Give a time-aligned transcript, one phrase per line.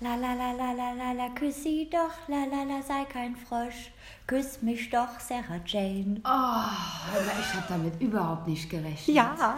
[0.00, 3.34] La la la la la la la, küss sie doch, la la la, sei kein
[3.34, 3.90] Frosch.
[4.28, 6.20] Küss mich doch, Sarah Jane.
[6.24, 9.08] Oh, ich habe damit überhaupt nicht gerechnet.
[9.08, 9.56] Ja,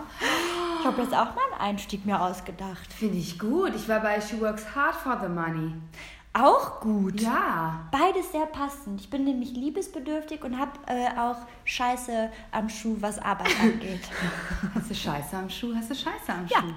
[0.80, 2.90] ich habe jetzt auch mal einen Einstieg mir ausgedacht.
[2.90, 3.74] Finde ich gut.
[3.74, 5.74] Ich war bei She Works Hard for the Money.
[6.32, 7.20] Auch gut.
[7.20, 7.88] Ja.
[7.90, 9.00] Beides sehr passend.
[9.00, 14.08] Ich bin nämlich liebesbedürftig und habe äh, auch Scheiße am Schuh, was Arbeit angeht.
[14.72, 15.74] hast du Scheiße am Schuh?
[15.74, 16.60] Hast du Scheiße am ja.
[16.60, 16.72] Schuh?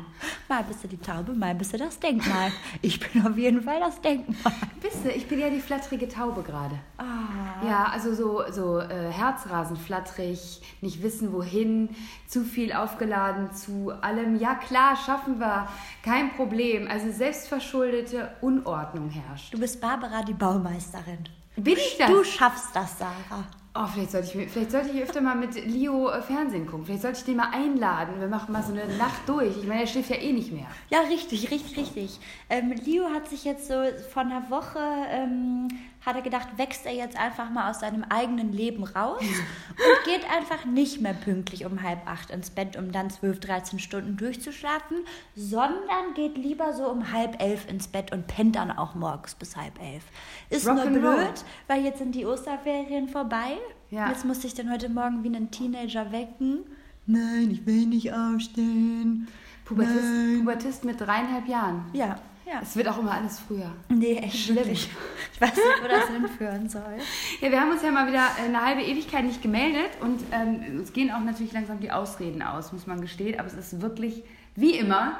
[0.50, 2.52] Mal bist du die Taube, mal bist du das Denkmal.
[2.81, 4.54] Ich bin auf jeden Fall das Denkmal.
[4.81, 5.12] Bist du?
[5.12, 6.76] Ich bin ja die flatterige Taube gerade.
[6.98, 7.66] Ah.
[7.66, 11.90] Ja, also so, so äh, Herzrasen flattrig, nicht wissen wohin,
[12.27, 14.38] zu viel aufgeladen zu allem.
[14.40, 15.67] Ja klar, schaffen wir,
[16.04, 16.88] kein Problem.
[16.90, 19.42] Also selbstverschuldete Unordnung herrscht.
[19.52, 21.20] Du bist Barbara, die Baumeisterin.
[21.55, 22.09] Bin ich das?
[22.09, 23.45] Du schaffst das, Sarah.
[23.75, 26.85] Oh, vielleicht sollte, ich, vielleicht sollte ich öfter mal mit Leo äh, Fernsehen gucken.
[26.85, 28.19] Vielleicht sollte ich den mal einladen.
[28.19, 29.57] Wir machen mal so eine Nacht durch.
[29.57, 30.67] Ich meine, er schläft ja eh nicht mehr.
[30.91, 32.19] Ja, richtig, richtig, richtig.
[32.52, 33.73] Ähm, Leo hat sich jetzt so
[34.11, 34.79] vor einer Woche
[35.09, 35.69] ähm,
[36.05, 40.30] hat er gedacht, wächst er jetzt einfach mal aus seinem eigenen Leben raus und geht
[40.30, 44.97] einfach nicht mehr pünktlich um halb acht ins Bett, um dann zwölf, dreizehn Stunden durchzuschlafen,
[45.36, 49.55] sondern geht lieber so um halb elf ins Bett und pennt dann auch morgens bis
[49.55, 50.03] halb elf.
[50.50, 51.33] Ist Rock nur blöd, roll.
[51.67, 53.58] weil jetzt sind die Osterferien vorbei.
[53.89, 54.09] Ja.
[54.09, 56.66] Jetzt musste ich dann heute Morgen wie einen Teenager wecken.
[57.06, 59.28] Nein, ich will nicht aufstehen.
[59.66, 60.39] Pubertist.
[60.39, 61.85] Pubertist mit dreieinhalb Jahren.
[61.94, 62.59] Ja, ja.
[62.61, 63.72] Es wird auch immer alles früher.
[63.89, 64.89] Nee, echt wirklich.
[65.33, 66.83] Ich weiß nicht, wo das hinführen soll.
[67.41, 70.94] Ja, wir haben uns ja mal wieder eine halbe Ewigkeit nicht gemeldet und ähm, uns
[70.94, 73.39] gehen auch natürlich langsam die Ausreden aus, muss man gestehen.
[73.39, 74.23] Aber es ist wirklich,
[74.55, 75.17] wie immer,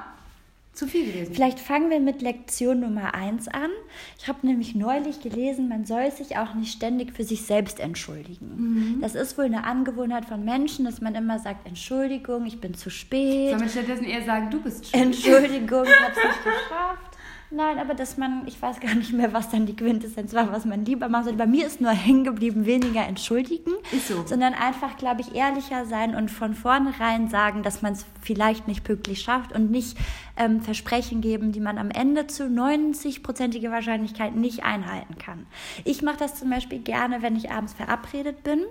[0.74, 1.36] zu viel gewesen.
[1.36, 3.70] Vielleicht fangen wir mit Lektion Nummer 1 an.
[4.18, 8.98] Ich habe nämlich neulich gelesen, man soll sich auch nicht ständig für sich selbst entschuldigen.
[9.00, 12.90] Das ist wohl eine Angewohnheit von Menschen, dass man immer sagt, Entschuldigung, ich bin zu
[12.90, 13.52] spät.
[13.52, 15.04] Soll man stattdessen eher sagen, du bist schuld?
[15.04, 17.13] Entschuldigung, ich habe es nicht geschafft.
[17.56, 20.66] Nein, aber dass man, ich weiß gar nicht mehr, was dann die Quintessenz war, was
[20.66, 21.38] man lieber machen sollte.
[21.38, 24.26] Bei mir ist nur hängen geblieben, weniger entschuldigen, Ist so.
[24.26, 28.84] sondern einfach, glaube ich, ehrlicher sein und von vornherein sagen, dass man es vielleicht nicht
[28.84, 29.98] pünktlich schafft und nicht
[30.38, 35.46] ähm, Versprechen geben, die man am Ende zu 90-prozentiger Wahrscheinlichkeit nicht einhalten kann.
[35.84, 38.62] Ich mache das zum Beispiel gerne, wenn ich abends verabredet bin,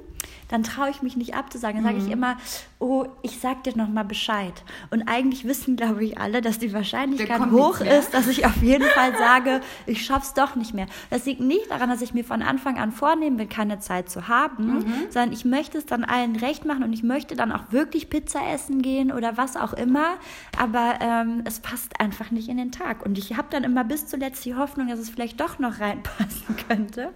[0.49, 1.83] dann traue ich mich nicht abzusagen.
[1.83, 2.37] Dann sage ich immer,
[2.78, 4.53] oh, ich sag dir noch mal Bescheid.
[4.91, 8.87] Und eigentlich wissen, glaube ich, alle, dass die Wahrscheinlichkeit hoch ist, dass ich auf jeden
[8.89, 10.87] Fall sage, ich schaff's doch nicht mehr.
[11.11, 14.28] Das liegt nicht daran, dass ich mir von Anfang an vornehmen will, keine Zeit zu
[14.28, 14.84] haben, Mhm.
[15.11, 18.41] sondern ich möchte es dann allen recht machen und ich möchte dann auch wirklich Pizza
[18.53, 20.15] essen gehen oder was auch immer.
[20.59, 23.05] Aber ähm, es passt einfach nicht in den Tag.
[23.05, 26.57] Und ich habe dann immer bis zuletzt die Hoffnung, dass es vielleicht doch noch reinpassen
[26.69, 27.11] könnte.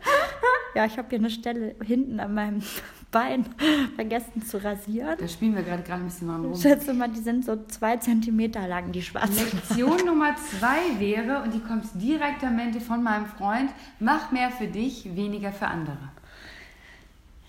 [0.75, 2.63] Ja, ich habe hier eine Stelle hinten an meinem
[3.13, 3.47] Bein
[3.95, 5.17] vergessen zu rasieren.
[5.19, 6.57] Da spielen wir gerade gerade ein bisschen Ich rum.
[6.61, 9.37] schätze mal, die sind so zwei Zentimeter lang, die schwarzen.
[9.37, 13.71] Lektion Nummer zwei wäre, und die kommt direktamente von meinem Freund,
[14.01, 15.97] mach mehr für dich, weniger für andere.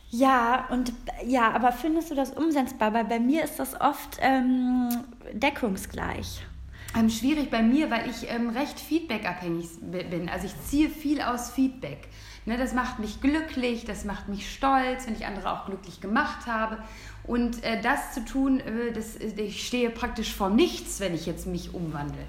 [0.09, 0.94] Ja, und
[1.25, 2.94] ja, aber findest du das umsetzbar?
[2.94, 4.88] Weil bei mir ist das oft ähm,
[5.34, 6.46] deckungsgleich.
[6.96, 10.30] Ähm, schwierig bei mir, weil ich ähm, recht feedbackabhängig bin.
[10.30, 12.08] Also ich ziehe viel aus Feedback.
[12.48, 16.48] Ne, das macht mich glücklich, das macht mich stolz, wenn ich andere auch glücklich gemacht
[16.48, 16.81] habe.
[17.25, 21.46] Und äh, das zu tun, äh, das, ich stehe praktisch vor nichts, wenn ich jetzt
[21.46, 22.24] mich umwandle.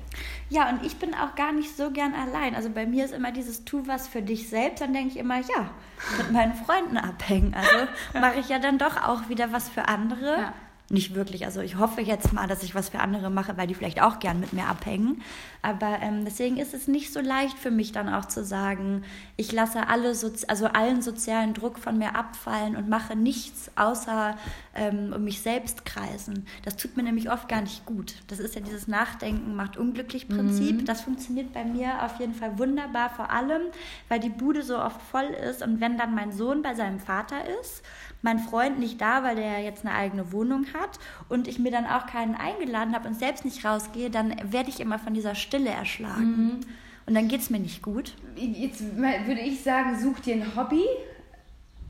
[0.49, 2.57] Ja, und ich bin auch gar nicht so gern allein.
[2.57, 4.81] Also bei mir ist immer dieses Tu was für dich selbst.
[4.81, 5.71] Dann denke ich immer, ja,
[6.17, 7.55] mit meinen Freunden abhängen.
[7.55, 10.37] Also mache ich ja dann doch auch wieder was für andere.
[10.37, 10.55] Ja.
[10.91, 11.45] Nicht wirklich.
[11.45, 14.21] Also ich hoffe jetzt mal, dass ich was für andere mache, weil die vielleicht auch
[14.21, 15.21] gern mit mir abhängen.
[15.61, 19.05] Aber ähm, deswegen ist es nicht so leicht für mich dann auch zu sagen,
[19.37, 24.39] ich lasse alle Sozi also allen sozialen Druck von mir abfallen und mache nichts außer
[24.79, 26.47] ähm, um mich selbst kreisen.
[26.65, 28.15] Das tut mir nämlich oft gar nicht gut.
[28.29, 30.87] Das ist ja dieses Nachdenken macht unglücklich Prinzip.
[30.87, 33.63] Das funktioniert bei mir auf jeden Fall wunderbar, vor allem,
[34.09, 37.37] weil die Bude so oft voll ist und wenn dann mein Sohn bei seinem Vater
[37.61, 37.83] ist,
[38.23, 41.87] mein Freund nicht da, weil der jetzt eine eigene Wohnung hat und ich mir dann
[41.87, 45.71] auch keinen eingeladen habe und selbst nicht rausgehe, dann werde ich immer von dieser Stille
[45.71, 46.61] erschlagen.
[47.07, 48.15] Und dann geht es mir nicht gut.
[48.37, 50.85] Jetzt würde ich sagen, such dir ein Hobby.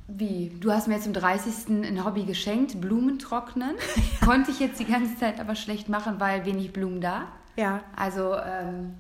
[0.09, 0.51] Wie?
[0.59, 1.69] Du hast mir jetzt zum 30.
[1.69, 3.73] ein Hobby geschenkt, Blumen trocknen.
[4.25, 7.27] Konnte ich jetzt die ganze Zeit aber schlecht machen, weil wenig Blumen da.
[7.57, 7.83] Ja.
[7.95, 8.95] Also ähm,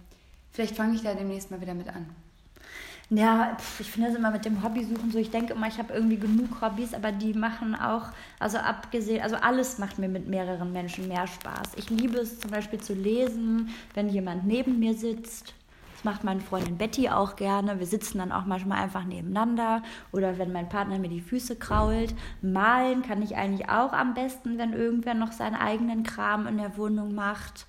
[0.52, 2.06] vielleicht fange ich da demnächst mal wieder mit an.
[3.10, 5.18] Ja, ich finde das immer mit dem Hobby suchen so.
[5.18, 9.36] Ich denke immer, ich habe irgendwie genug Hobbys, aber die machen auch, also abgesehen, also
[9.36, 11.72] alles macht mir mit mehreren Menschen mehr Spaß.
[11.76, 15.54] Ich liebe es zum Beispiel zu lesen, wenn jemand neben mir sitzt.
[15.98, 17.80] Das macht meine Freundin Betty auch gerne.
[17.80, 22.14] Wir sitzen dann auch manchmal einfach nebeneinander oder wenn mein Partner mir die Füße krault.
[22.40, 26.76] Malen kann ich eigentlich auch am besten, wenn irgendwer noch seinen eigenen Kram in der
[26.76, 27.66] Wohnung macht.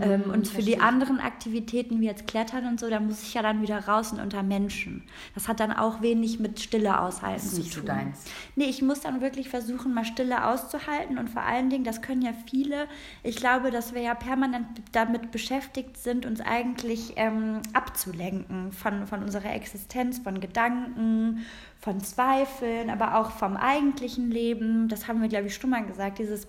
[0.00, 3.42] Ähm, und für die anderen Aktivitäten wie jetzt Klettern und so, da muss ich ja
[3.42, 5.02] dann wieder raus und unter Menschen.
[5.34, 7.96] Das hat dann auch wenig mit Stille aushalten Das ist nicht zu so tun.
[7.96, 8.24] deins.
[8.56, 12.22] Nee, ich muss dann wirklich versuchen, mal Stille auszuhalten und vor allen Dingen, das können
[12.22, 12.86] ja viele,
[13.22, 19.22] ich glaube, dass wir ja permanent damit beschäftigt sind, uns eigentlich ähm, abzulenken von, von
[19.22, 21.44] unserer Existenz, von Gedanken,
[21.80, 24.88] von Zweifeln, aber auch vom eigentlichen Leben.
[24.88, 26.46] Das haben wir, glaube ich, schon mal gesagt, dieses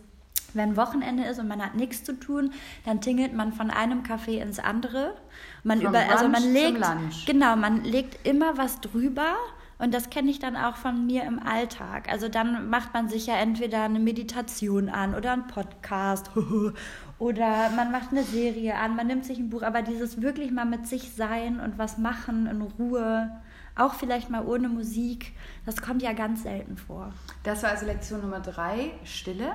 [0.56, 2.52] wenn Wochenende ist und man hat nichts zu tun,
[2.86, 5.16] dann tingelt man von einem Café ins andere.
[5.64, 6.86] Man Vom über, also man legt,
[7.26, 9.36] genau, man legt immer was drüber.
[9.82, 12.08] Und das kenne ich dann auch von mir im Alltag.
[12.12, 16.30] Also dann macht man sich ja entweder eine Meditation an oder einen Podcast
[17.18, 19.64] oder man macht eine Serie an, man nimmt sich ein Buch.
[19.64, 23.32] Aber dieses wirklich mal mit sich sein und was machen in Ruhe,
[23.76, 25.34] auch vielleicht mal ohne Musik,
[25.66, 27.12] das kommt ja ganz selten vor.
[27.42, 29.52] Das war also Lektion Nummer drei, Stille.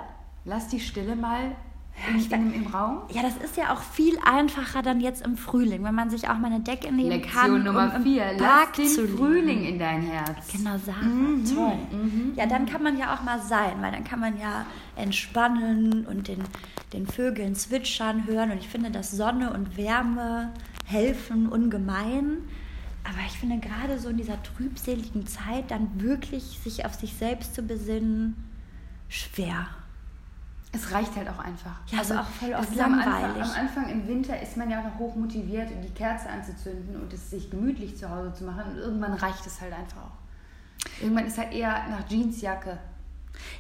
[0.47, 1.57] Lass die Stille mal
[2.09, 2.99] in, in, im Raum.
[3.11, 6.39] Ja, das ist ja auch viel einfacher dann jetzt im Frühling, wenn man sich auch
[6.39, 7.65] mal eine Decke nehmen Lektion kann.
[7.65, 9.09] Nummer um vier, lass den.
[9.09, 10.53] Frühling in dein Herz.
[10.53, 11.79] Genau, Sarah, Mhm, toll.
[12.37, 16.29] Ja, dann kann man ja auch mal sein, weil dann kann man ja entspannen und
[16.29, 16.45] den,
[16.93, 18.53] den Vögeln zwitschern hören.
[18.53, 20.53] Und ich finde, dass Sonne und Wärme
[20.85, 22.39] helfen ungemein.
[23.03, 27.55] Aber ich finde gerade so in dieser trübseligen Zeit dann wirklich sich auf sich selbst
[27.55, 28.37] zu besinnen,
[29.09, 29.67] schwer.
[30.77, 31.81] Es reicht halt auch einfach.
[31.89, 33.43] Ja, ist auch voll oft ist am Anfang, langweilig.
[33.43, 37.13] am Anfang im Winter ist man ja auch noch hoch motiviert, die Kerze anzuzünden und
[37.13, 38.73] es sich gemütlich zu Hause zu machen.
[38.73, 41.01] Und irgendwann reicht es halt einfach auch.
[41.03, 42.79] Irgendwann ist halt eher nach Jeansjacke.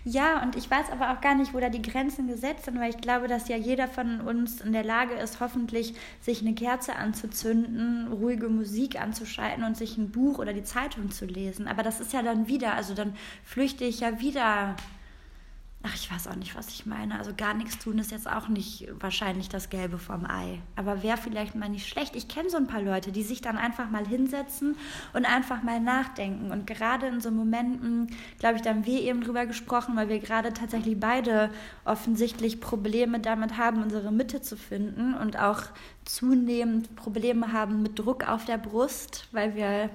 [0.04, 2.90] Ja, und ich weiß aber auch gar nicht, wo da die Grenzen gesetzt sind, weil
[2.90, 6.96] ich glaube, dass ja jeder von uns in der Lage ist, hoffentlich sich eine Kerze
[6.96, 11.68] anzuzünden, ruhige Musik anzuschalten und sich ein Buch oder die Zeitung zu lesen.
[11.68, 13.14] Aber das ist ja dann wieder, also dann
[13.44, 14.76] flüchte ich ja wieder.
[15.88, 17.16] Ach, ich weiß auch nicht, was ich meine.
[17.16, 20.60] Also gar nichts tun ist jetzt auch nicht wahrscheinlich das Gelbe vom Ei.
[20.74, 22.16] Aber wäre vielleicht mal nicht schlecht.
[22.16, 24.76] Ich kenne so ein paar Leute, die sich dann einfach mal hinsetzen
[25.12, 26.50] und einfach mal nachdenken.
[26.50, 28.08] Und gerade in so Momenten,
[28.40, 31.50] glaube ich, da haben wir eben drüber gesprochen, weil wir gerade tatsächlich beide
[31.84, 35.62] offensichtlich Probleme damit haben, unsere Mitte zu finden und auch
[36.04, 39.90] zunehmend Probleme haben mit Druck auf der Brust, weil wir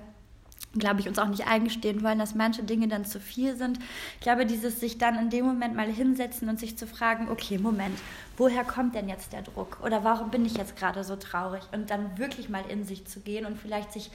[0.77, 3.79] glaube ich, uns auch nicht eingestehen wollen, dass manche Dinge dann zu viel sind.
[4.15, 7.57] Ich glaube, dieses sich dann in dem Moment mal hinsetzen und sich zu fragen, okay,
[7.57, 7.97] Moment,
[8.37, 9.79] woher kommt denn jetzt der Druck?
[9.83, 11.63] Oder warum bin ich jetzt gerade so traurig?
[11.73, 14.11] Und dann wirklich mal in sich zu gehen und vielleicht sich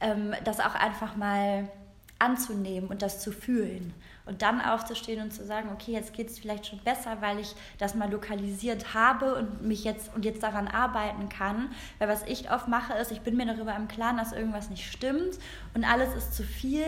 [0.00, 1.68] ähm, das auch einfach mal
[2.22, 3.92] anzunehmen und das zu fühlen.
[4.24, 7.56] Und dann aufzustehen und zu sagen, okay, jetzt geht es vielleicht schon besser, weil ich
[7.78, 11.72] das mal lokalisiert habe und mich jetzt und jetzt daran arbeiten kann.
[11.98, 14.88] Weil was ich oft mache, ist, ich bin mir darüber im Klaren, dass irgendwas nicht
[14.88, 15.38] stimmt
[15.74, 16.84] und alles ist zu viel,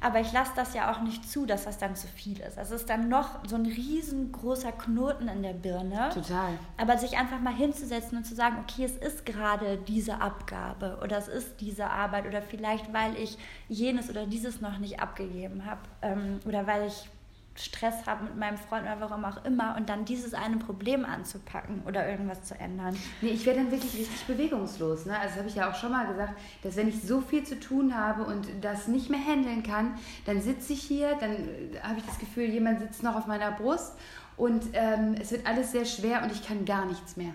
[0.00, 2.58] aber ich lasse das ja auch nicht zu, dass das dann zu viel ist.
[2.58, 6.10] Es ist dann noch so ein riesengroßer Knoten in der Birne.
[6.12, 6.50] Total.
[6.76, 11.16] Aber sich einfach mal hinzusetzen und zu sagen, okay, es ist gerade diese Abgabe oder
[11.16, 13.38] es ist diese Arbeit oder vielleicht, weil ich
[13.68, 17.08] jenes oder dieses noch nicht abgegeben habe ähm, oder weil ich
[17.56, 21.82] Stress habe mit meinem Freund oder warum auch immer und dann dieses eine Problem anzupacken
[21.86, 22.96] oder irgendwas zu ändern.
[23.20, 25.06] Nee, ich werde dann wirklich richtig bewegungslos.
[25.06, 25.18] Ne?
[25.18, 27.58] Also das habe ich ja auch schon mal gesagt, dass wenn ich so viel zu
[27.58, 29.94] tun habe und das nicht mehr handeln kann,
[30.24, 33.52] dann sitze ich hier, dann äh, habe ich das Gefühl, jemand sitzt noch auf meiner
[33.52, 33.94] Brust
[34.36, 37.32] und ähm, es wird alles sehr schwer und ich kann gar nichts mehr.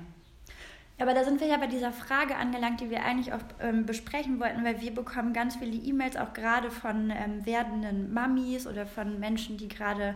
[1.01, 4.39] Aber da sind wir ja bei dieser Frage angelangt, die wir eigentlich auch ähm, besprechen
[4.39, 9.20] wollten, weil wir bekommen ganz viele E-Mails, auch gerade von ähm, werdenden Mamis oder von
[9.20, 10.15] Menschen, die gerade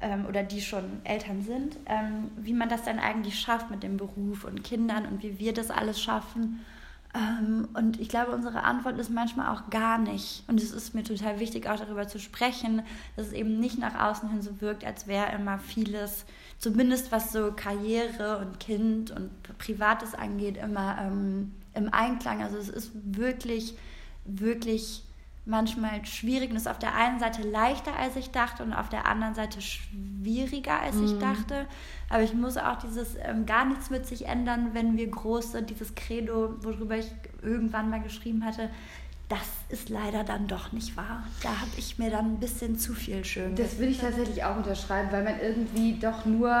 [0.00, 3.98] ähm, oder die schon Eltern sind, ähm, wie man das dann eigentlich schafft mit dem
[3.98, 6.64] Beruf und Kindern und wie wir das alles schaffen.
[7.16, 10.44] Ähm, und ich glaube, unsere Antwort ist manchmal auch gar nicht.
[10.48, 12.82] Und es ist mir total wichtig, auch darüber zu sprechen,
[13.16, 16.26] dass es eben nicht nach außen hin so wirkt, als wäre immer vieles,
[16.58, 22.42] zumindest was so Karriere und Kind und Privates angeht, immer ähm, im Einklang.
[22.42, 23.76] Also es ist wirklich,
[24.24, 25.05] wirklich
[25.46, 29.06] manchmal schwierig und ist auf der einen Seite leichter, als ich dachte und auf der
[29.06, 31.66] anderen Seite schwieriger, als ich dachte.
[32.10, 35.70] Aber ich muss auch dieses ähm, gar nichts mit sich ändern, wenn wir groß sind,
[35.70, 37.10] dieses Credo, worüber ich
[37.42, 38.70] irgendwann mal geschrieben hatte,
[39.28, 41.24] das ist leider dann doch nicht wahr.
[41.42, 43.56] Da habe ich mir dann ein bisschen zu viel schön.
[43.56, 46.52] Das würde ich tatsächlich auch unterschreiben, weil man irgendwie doch nur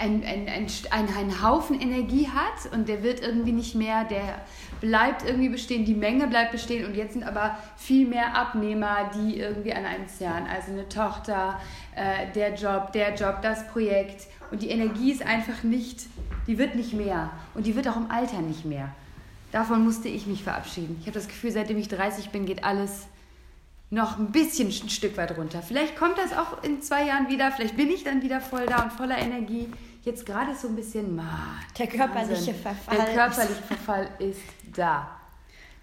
[0.00, 4.42] ein, ein, ein, ein, einen Haufen Energie hat und der wird irgendwie nicht mehr, der
[4.80, 9.38] bleibt irgendwie bestehen, die Menge bleibt bestehen und jetzt sind aber viel mehr Abnehmer, die
[9.38, 10.46] irgendwie an einem zerren.
[10.46, 11.60] Also eine Tochter,
[11.94, 16.06] äh, der Job, der Job, das Projekt und die Energie ist einfach nicht,
[16.46, 18.88] die wird nicht mehr und die wird auch im Alter nicht mehr.
[19.52, 20.96] Davon musste ich mich verabschieden.
[21.00, 23.06] Ich habe das Gefühl, seitdem ich 30 bin, geht alles
[23.90, 25.62] noch ein bisschen ein Stück weit runter.
[25.62, 28.82] Vielleicht kommt das auch in zwei Jahren wieder, vielleicht bin ich dann wieder voll da
[28.82, 29.68] und voller Energie.
[30.02, 32.54] Jetzt gerade so ein bisschen, ma, der körperliche Wahnsinn.
[32.54, 32.96] Verfall.
[32.96, 34.40] Der körperliche Verfall ist
[34.74, 35.10] da.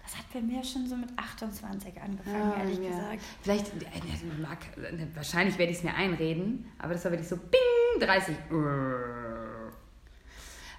[0.02, 2.90] Das hat bei mir schon so mit 28 angefangen, Ah, ehrlich ja.
[2.90, 3.20] gesagt.
[3.42, 7.36] Vielleicht, äh, mag, äh, wahrscheinlich werde ich es mir einreden, aber das war wirklich so,
[7.36, 8.36] bing, 30.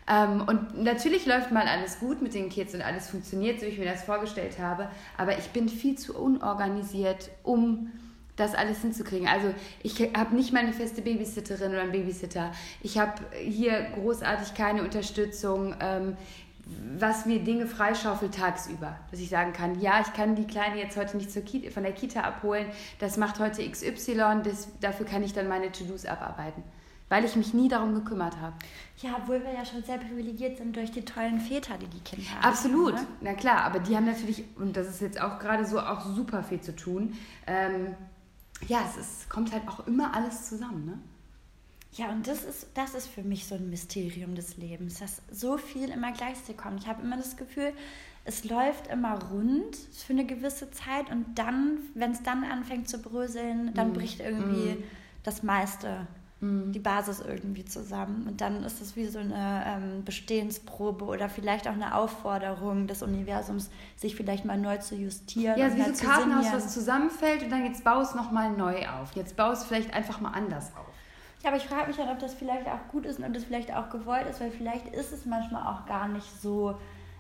[0.10, 3.72] Ähm, und natürlich läuft mal alles gut mit den Kids und alles funktioniert, so wie
[3.72, 7.91] ich mir das vorgestellt habe, aber ich bin viel zu unorganisiert, um
[8.38, 9.27] das alles hinzukriegen.
[9.27, 9.53] Also
[9.84, 12.51] ich habe nicht mal eine feste Babysitterin oder einen Babysitter.
[12.82, 15.75] Ich habe hier großartig keine Unterstützung.
[15.82, 16.15] Ähm,
[16.98, 18.98] was mir Dinge freischaufelt tagsüber.
[19.12, 21.84] Dass ich sagen kann, ja, ich kann die Kleine jetzt heute nicht zur Kita, von
[21.84, 22.67] der Kita abholen,
[23.00, 26.63] das macht heute XY, das, dafür kann ich dann meine To-Dos abarbeiten.
[27.10, 28.56] Weil ich mich nie darum gekümmert habe.
[28.98, 32.29] Ja, obwohl wir ja schon sehr privilegiert sind durch die tollen Väter, die die Kinder
[32.32, 32.44] haben.
[32.44, 33.08] Absolut, ne?
[33.22, 36.44] na klar, aber die haben natürlich, und das ist jetzt auch gerade so, auch super
[36.44, 37.13] viel zu tun.
[37.46, 37.96] Ähm,
[38.68, 41.00] ja, es ist, kommt halt auch immer alles zusammen, ne?
[41.94, 45.58] Ja, und das ist, das ist für mich so ein Mysterium des Lebens, dass so
[45.58, 46.82] viel immer gleichzeitig kommt.
[46.82, 47.74] Ich habe immer das Gefühl,
[48.26, 53.00] es läuft immer rund für eine gewisse Zeit und dann, wenn es dann anfängt zu
[53.00, 53.94] bröseln, dann Mm.
[53.94, 54.84] bricht irgendwie Mm.
[55.24, 56.06] das meiste,
[56.39, 56.72] Mm.
[56.72, 58.27] die Basis irgendwie zusammen.
[58.27, 63.01] Und dann ist es wie so eine ähm, Bestehensprobe oder vielleicht auch eine Aufforderung des
[63.01, 65.58] Universums, sich vielleicht mal neu zu justieren.
[65.58, 66.53] Ja, wie so ein Kartenhaus, sinnieren.
[66.53, 69.15] was zusammenfällt und dann jetzt bau es nochmal neu auf.
[69.15, 70.86] Jetzt bau es vielleicht einfach mal anders auf.
[71.41, 73.44] Ja, aber ich frage mich dann, ob das vielleicht auch gut ist und ob das
[73.44, 76.77] vielleicht auch gewollt ist, weil vielleicht ist es manchmal auch gar nicht so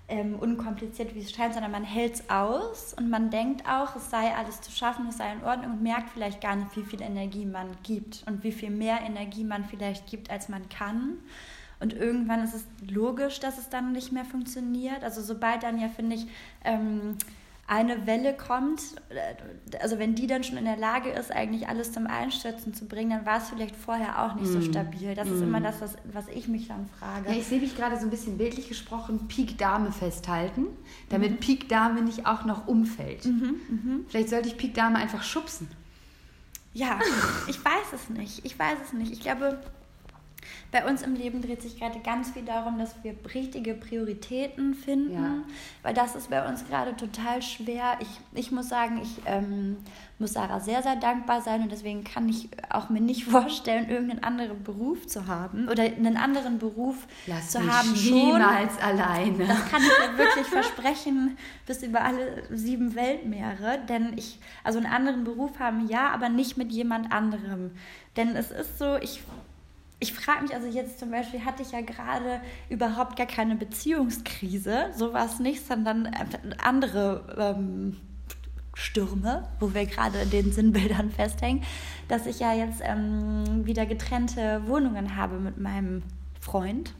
[0.09, 4.09] ähm, unkompliziert, wie es scheint, sondern man hält es aus und man denkt auch, es
[4.09, 7.01] sei alles zu schaffen, es sei in Ordnung und merkt vielleicht gar nicht, wie viel
[7.01, 11.17] Energie man gibt und wie viel mehr Energie man vielleicht gibt, als man kann.
[11.79, 15.03] Und irgendwann ist es logisch, dass es dann nicht mehr funktioniert.
[15.03, 16.27] Also sobald dann ja, finde ich,
[16.63, 17.17] ähm,
[17.69, 21.91] eine Welle kommt, äh, also wenn die dann schon in der Lage ist, eigentlich alles
[21.91, 24.63] zum Einstürzen zu bringen, dann war es vielleicht vorher auch nicht so Mm.
[24.63, 25.15] stabil.
[25.15, 25.43] Das ist Mm.
[25.43, 27.29] immer das, was, was ich mich dann frage.
[27.29, 30.67] Ja, ich sehe mich gerade so ein bisschen bildlich gesprochen, Peak Dame festhalten,
[31.09, 31.37] damit Mhm.
[31.39, 33.27] Peak Dame nicht auch noch umfällt.
[34.07, 35.67] Vielleicht sollte ich Peak Dame einfach schubsen.
[36.73, 36.99] Ja,
[37.47, 38.45] ich weiß es nicht.
[38.45, 39.11] Ich weiß es nicht.
[39.11, 39.59] Ich glaube,
[40.71, 45.13] bei uns im Leben dreht sich gerade ganz viel darum, dass wir richtige Prioritäten finden,
[45.13, 45.35] Ja.
[45.83, 47.97] weil das ist bei uns gerade total schwer.
[47.99, 49.77] Ich, ich muss sagen, ich ähm,
[50.19, 54.23] muss Sarah sehr, sehr dankbar sein und deswegen kann ich auch mir nicht vorstellen, irgendeinen
[54.23, 59.45] anderen Beruf zu haben oder einen anderen Beruf Lass zu mich haben niemals alleine.
[59.47, 63.79] Das kann ich mir wirklich versprechen, bis über alle sieben Weltmeere.
[63.87, 67.71] Denn ich, also einen anderen Beruf haben, ja, aber nicht mit jemand anderem.
[68.15, 69.21] Denn es ist so, ich,
[69.99, 74.91] ich frage mich, also jetzt zum Beispiel hatte ich ja gerade überhaupt gar keine Beziehungskrise,
[74.95, 77.97] sowas nicht, sondern einfach andere ähm,
[78.75, 81.63] Stürme, wo wir gerade in den Sinnbildern festhängen,
[82.07, 86.03] dass ich ja jetzt ähm, wieder getrennte Wohnungen habe mit meinem
[86.39, 86.93] Freund.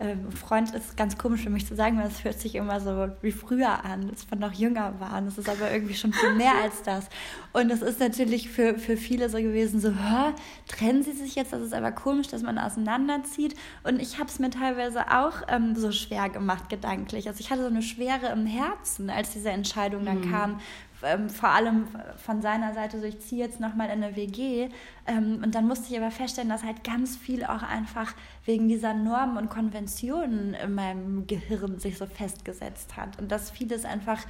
[0.00, 3.08] Ähm, Freund ist ganz komisch für mich zu sagen, weil es hört sich immer so
[3.20, 5.26] wie früher an, als wir noch jünger waren.
[5.26, 7.08] Es ist aber irgendwie schon viel mehr als das.
[7.52, 10.32] Und es ist natürlich für, für viele so gewesen, so, hä,
[10.68, 11.52] trennen sie sich jetzt?
[11.52, 13.54] Das ist aber komisch, dass man auseinanderzieht.
[13.84, 17.28] Und ich habe es mir teilweise auch ähm, so schwer gemacht, gedanklich.
[17.28, 20.30] Also ich hatte so eine Schwere im Herzen, als diese Entscheidung dann Mhm.
[20.30, 20.60] kam,
[21.02, 24.68] ähm, vor allem von seiner Seite so, ich ziehe jetzt nochmal in eine WG.
[25.06, 28.14] Ähm, und dann musste ich aber feststellen, dass halt ganz viel auch einfach
[28.44, 33.18] wegen dieser Normen und Konventionen in meinem Gehirn sich so festgesetzt hat.
[33.18, 34.20] Und dass vieles einfach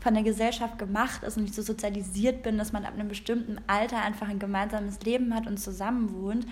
[0.00, 3.58] von der Gesellschaft gemacht ist und ich so sozialisiert bin, dass man ab einem bestimmten
[3.66, 6.46] Alter einfach ein gemeinsames Leben hat und zusammenwohnt.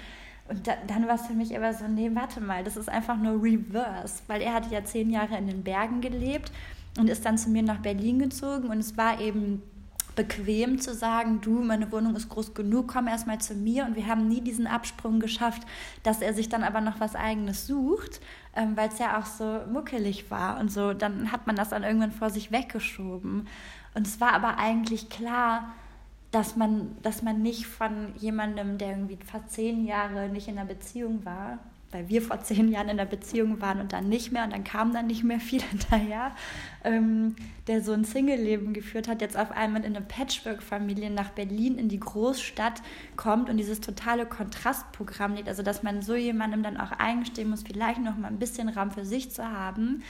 [0.49, 3.16] Und da, dann war es für mich aber so, nee, warte mal, das ist einfach
[3.16, 6.52] nur Reverse, weil er hat ja zehn Jahre in den Bergen gelebt
[6.99, 9.63] und ist dann zu mir nach Berlin gezogen und es war eben
[10.15, 13.85] bequem zu sagen, du, meine Wohnung ist groß genug, komm erstmal zu mir.
[13.85, 15.63] Und wir haben nie diesen Absprung geschafft,
[16.03, 18.21] dass er sich dann aber noch was eigenes sucht,
[18.55, 20.95] ähm, weil es ja auch so muckelig war und so.
[20.95, 23.49] Dann hat man das dann irgendwann vor sich weggeschoben.
[23.95, 25.73] Und es war aber eigentlich klar,
[26.31, 30.69] dass man, dass man nicht von jemandem, der irgendwie fast zehn Jahre nicht in einer
[30.69, 31.59] Beziehung war,
[31.95, 34.65] weil wir vor zehn Jahren in der Beziehung waren und dann nicht mehr und dann
[34.65, 36.33] kam dann nicht mehr viel hinterher,
[36.83, 37.37] ähm,
[37.69, 41.89] der so ein Single-Leben geführt hat, jetzt auf einmal in eine Patchwork-Familie nach Berlin in
[41.89, 42.83] die Großstadt
[43.17, 47.63] kommt und dieses totale Kontrastprogramm liegt, also dass man so jemandem dann auch eingestehen muss,
[47.63, 50.03] vielleicht noch mal ein bisschen Raum für sich zu haben.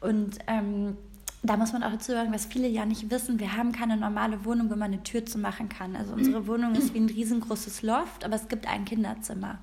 [0.00, 0.96] Und ähm,
[1.44, 4.44] da muss man auch dazu sagen, was viele ja nicht wissen, wir haben keine normale
[4.44, 5.94] Wohnung, wo man eine Tür zu machen kann.
[5.94, 9.58] Also unsere Wohnung ist wie ein riesengroßes Loft, aber es gibt ein Kinderzimmer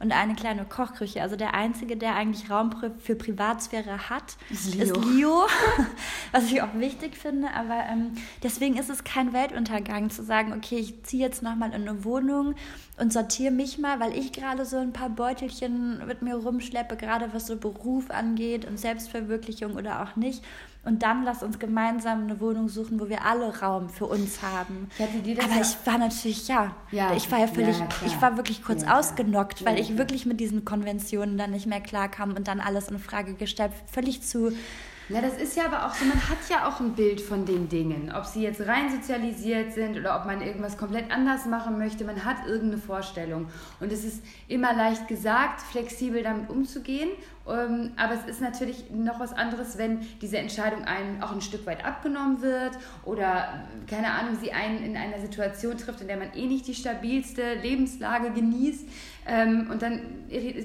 [0.00, 1.22] und eine kleine Kochküche.
[1.22, 4.84] Also der Einzige, der eigentlich Raum für Privatsphäre hat, ist Leo.
[4.84, 5.46] Ist Leo
[6.32, 7.48] was ich auch wichtig finde.
[7.54, 8.12] Aber ähm,
[8.42, 12.54] deswegen ist es kein Weltuntergang zu sagen, okay, ich ziehe jetzt nochmal in eine Wohnung
[12.98, 17.32] und sortiere mich mal, weil ich gerade so ein paar Beutelchen mit mir rumschleppe, gerade
[17.32, 20.44] was so Beruf angeht und Selbstverwirklichung oder auch nicht.
[20.88, 24.88] Und dann lass uns gemeinsam eine Wohnung suchen, wo wir alle Raum für uns haben.
[24.98, 27.14] Aber ich war natürlich, ja, ja.
[27.14, 30.40] ich war ja völlig, ja, ich war wirklich kurz ja, ausgenockt, weil ich wirklich mit
[30.40, 34.52] diesen Konventionen dann nicht mehr klarkam und dann alles in Frage gestellt, völlig zu
[35.10, 37.68] na, das ist ja aber auch so, man hat ja auch ein Bild von den
[37.68, 38.12] Dingen.
[38.14, 42.24] Ob sie jetzt rein sozialisiert sind oder ob man irgendwas komplett anders machen möchte, man
[42.24, 43.48] hat irgendeine Vorstellung.
[43.80, 47.08] Und es ist immer leicht gesagt, flexibel damit umzugehen.
[47.48, 51.64] Ähm, aber es ist natürlich noch was anderes, wenn diese Entscheidung einem auch ein Stück
[51.66, 52.72] weit abgenommen wird
[53.04, 56.74] oder, keine Ahnung, sie einen in einer Situation trifft, in der man eh nicht die
[56.74, 58.86] stabilste Lebenslage genießt.
[59.26, 60.00] Ähm, und dann,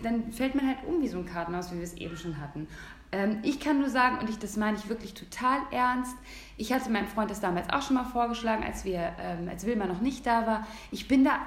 [0.03, 2.67] dann fällt man halt um wie so ein Kartenhaus, wie wir es eben schon hatten.
[3.13, 6.15] Ähm, ich kann nur sagen, und ich, das meine ich wirklich total ernst,
[6.57, 9.85] ich hatte meinem Freund das damals auch schon mal vorgeschlagen, als, wir, ähm, als Wilma
[9.85, 10.67] noch nicht da war.
[10.91, 11.39] Ich bin da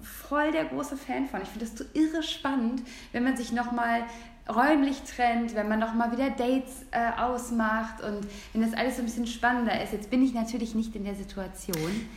[0.00, 1.40] voll der große Fan von.
[1.42, 2.82] Ich finde das so irre spannend,
[3.12, 4.04] wenn man sich nochmal
[4.48, 9.06] räumlich trennt, wenn man nochmal wieder Dates äh, ausmacht und wenn das alles so ein
[9.06, 9.92] bisschen spannender ist.
[9.92, 12.08] Jetzt bin ich natürlich nicht in der Situation.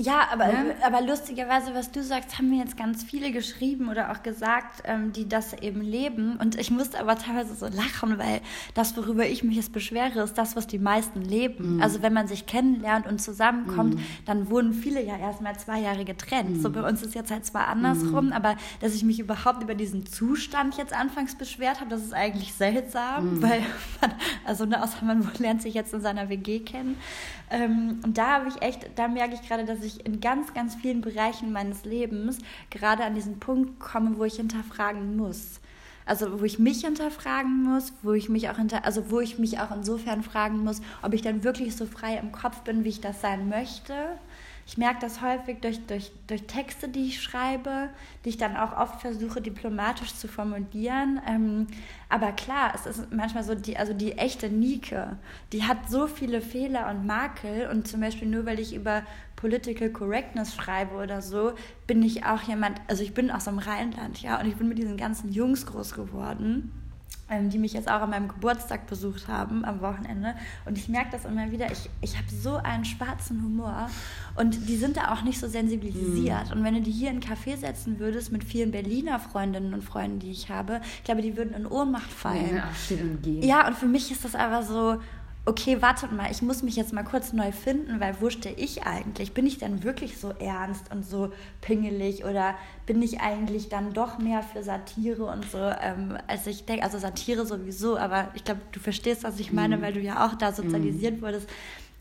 [0.00, 0.76] Ja, aber, ne?
[0.84, 5.12] aber lustigerweise, was du sagst, haben mir jetzt ganz viele geschrieben oder auch gesagt, ähm,
[5.12, 6.36] die das eben leben.
[6.36, 8.40] Und ich musste aber teilweise so lachen, weil
[8.74, 11.76] das, worüber ich mich jetzt beschwere, ist das, was die meisten leben.
[11.76, 11.82] Mhm.
[11.82, 14.04] Also wenn man sich kennenlernt und zusammenkommt, mhm.
[14.24, 16.58] dann wurden viele ja erstmal zwei Jahre getrennt.
[16.58, 16.62] Mhm.
[16.62, 18.32] So bei uns ist jetzt halt zwar andersrum, mhm.
[18.32, 22.54] aber dass ich mich überhaupt über diesen Zustand jetzt anfangs beschwert habe, das ist eigentlich
[22.54, 23.42] seltsam, mhm.
[23.42, 23.62] weil
[24.00, 24.12] man,
[24.44, 26.96] also ne, außer man lernt sich jetzt in seiner WG kennen.
[27.50, 30.74] Ähm, und da habe ich echt, da merke ich gerade, dass ich in ganz, ganz
[30.74, 32.38] vielen Bereichen meines Lebens
[32.70, 35.60] gerade an diesen Punkt komme, wo ich hinterfragen muss.
[36.04, 39.60] Also wo ich mich hinterfragen muss, wo ich mich auch hinter, also wo ich mich
[39.60, 43.02] auch insofern fragen muss, ob ich dann wirklich so frei im Kopf bin, wie ich
[43.02, 43.92] das sein möchte
[44.68, 47.88] ich merke das häufig durch, durch, durch Texte, die ich schreibe,
[48.24, 51.22] die ich dann auch oft versuche, diplomatisch zu formulieren.
[51.26, 51.68] Ähm,
[52.10, 55.16] aber klar, es ist manchmal so, die, also die echte Nike,
[55.54, 57.70] die hat so viele Fehler und Makel.
[57.70, 59.04] Und zum Beispiel nur, weil ich über
[59.36, 61.52] Political Correctness schreibe oder so,
[61.86, 64.76] bin ich auch jemand, also ich bin aus dem Rheinland, ja, und ich bin mit
[64.76, 66.70] diesen ganzen Jungs groß geworden
[67.50, 70.34] die mich jetzt auch an meinem Geburtstag besucht haben am Wochenende.
[70.64, 73.90] Und ich merke das immer wieder, ich, ich habe so einen schwarzen Humor
[74.36, 76.46] und die sind da auch nicht so sensibilisiert.
[76.46, 76.52] Mhm.
[76.52, 79.82] Und wenn du die hier in einen Café setzen würdest mit vielen Berliner Freundinnen und
[79.82, 82.56] Freunden, die ich habe, ich glaube, die würden in Ohnmacht fallen.
[82.56, 83.42] Ja, und gehen.
[83.42, 84.98] ja, und für mich ist das einfach so,
[85.48, 88.82] okay, wartet mal, ich muss mich jetzt mal kurz neu finden, weil wo stehe ich
[88.82, 89.32] eigentlich?
[89.32, 91.32] Bin ich dann wirklich so ernst und so
[91.62, 96.66] pingelig oder bin ich eigentlich dann doch mehr für Satire und so, ähm, als ich
[96.66, 99.82] denke, also Satire sowieso, aber ich glaube, du verstehst, was ich meine, mm.
[99.82, 101.22] weil du ja auch da sozialisiert mm.
[101.22, 101.48] wurdest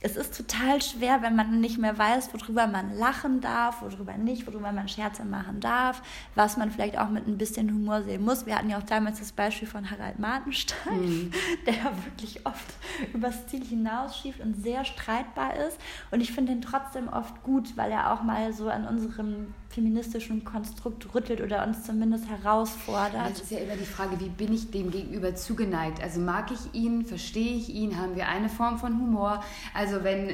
[0.01, 4.45] es ist total schwer, wenn man nicht mehr weiß, worüber man lachen darf, worüber nicht,
[4.45, 6.03] worüber man Scherze machen darf,
[6.36, 8.45] was man vielleicht auch mit ein bisschen Humor sehen muss.
[8.45, 11.31] Wir hatten ja auch damals das Beispiel von Harald Martenstein, mhm.
[11.65, 12.75] der ja wirklich oft
[13.13, 15.79] übers Ziel hinausschiebt und sehr streitbar ist.
[16.12, 20.43] Und ich finde ihn trotzdem oft gut, weil er auch mal so an unserem feministischen
[20.43, 23.32] Konstrukt rüttelt oder uns zumindest herausfordert.
[23.32, 26.01] Das ist ja immer die Frage, wie bin ich dem gegenüber zugeneigt?
[26.01, 29.43] Also mag ich ihn, verstehe ich ihn, haben wir eine Form von Humor?
[29.73, 30.30] Also wenn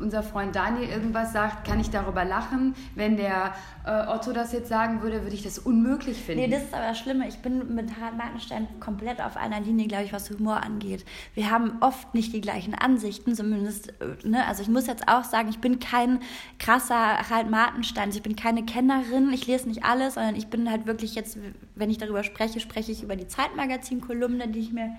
[0.00, 2.74] unser Freund Daniel irgendwas sagt, kann ich darüber lachen.
[2.94, 3.54] Wenn der
[3.84, 6.42] äh, Otto das jetzt sagen würde, würde ich das unmöglich finden.
[6.42, 7.28] Nee, das ist aber das Schlimme.
[7.28, 11.04] Ich bin mit Harald Martenstein komplett auf einer Linie, glaube ich, was Humor angeht.
[11.34, 14.46] Wir haben oft nicht die gleichen Ansichten, zumindest, äh, ne?
[14.46, 16.20] also ich muss jetzt auch sagen, ich bin kein
[16.58, 20.86] krasser Harald Martenstein, ich bin keine Kennerin, ich lese nicht alles, sondern ich bin halt
[20.86, 21.38] wirklich jetzt,
[21.74, 24.90] wenn ich darüber spreche, spreche ich über die Zeitmagazin-Kolumne, die ich mir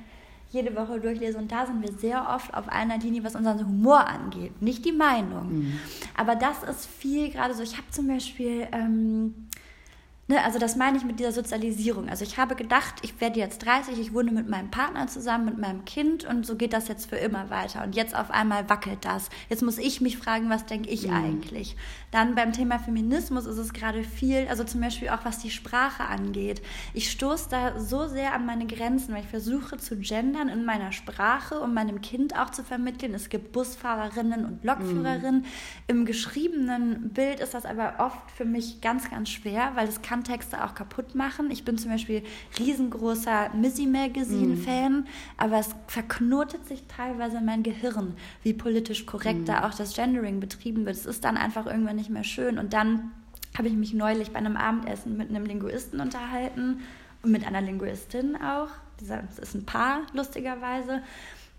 [0.49, 1.37] jede Woche durchlese.
[1.37, 4.91] Und da sind wir sehr oft auf einer Linie, was unseren Humor angeht, nicht die
[4.91, 5.59] Meinung.
[5.59, 5.79] Mhm.
[6.15, 7.63] Aber das ist viel gerade so.
[7.63, 8.67] Ich habe zum Beispiel.
[8.71, 9.46] Ähm,
[10.29, 12.09] Ne, also das meine ich mit dieser Sozialisierung.
[12.09, 15.57] Also ich habe gedacht, ich werde jetzt 30, ich wohne mit meinem Partner zusammen, mit
[15.57, 17.81] meinem Kind und so geht das jetzt für immer weiter.
[17.81, 19.29] Und jetzt auf einmal wackelt das.
[19.47, 21.13] Jetzt muss ich mich fragen, was denke ich mhm.
[21.13, 21.77] eigentlich?
[22.11, 26.03] Dann beim Thema Feminismus ist es gerade viel, also zum Beispiel auch was die Sprache
[26.03, 26.61] angeht.
[26.93, 30.91] Ich stoße da so sehr an meine Grenzen, weil ich versuche zu gendern in meiner
[30.91, 33.13] Sprache, um meinem Kind auch zu vermitteln.
[33.13, 35.41] Es gibt Busfahrerinnen und Lokführerinnen.
[35.41, 35.45] Mhm.
[35.87, 40.16] Im geschriebenen Bild ist das aber oft für mich ganz, ganz schwer, weil es kann
[40.17, 41.51] kann Texte auch kaputt machen.
[41.51, 42.23] Ich bin zum Beispiel
[42.57, 45.05] riesengroßer Missy Magazine-Fan, mm.
[45.37, 49.45] aber es verknotet sich teilweise in mein Gehirn, wie politisch korrekt mm.
[49.45, 50.95] da auch das Gendering betrieben wird.
[50.95, 52.57] Es ist dann einfach irgendwann nicht mehr schön.
[52.57, 53.11] Und dann
[53.57, 56.81] habe ich mich neulich bei einem Abendessen mit einem Linguisten unterhalten
[57.21, 58.69] und mit einer Linguistin auch.
[58.99, 61.01] Das ist ein Paar, lustigerweise.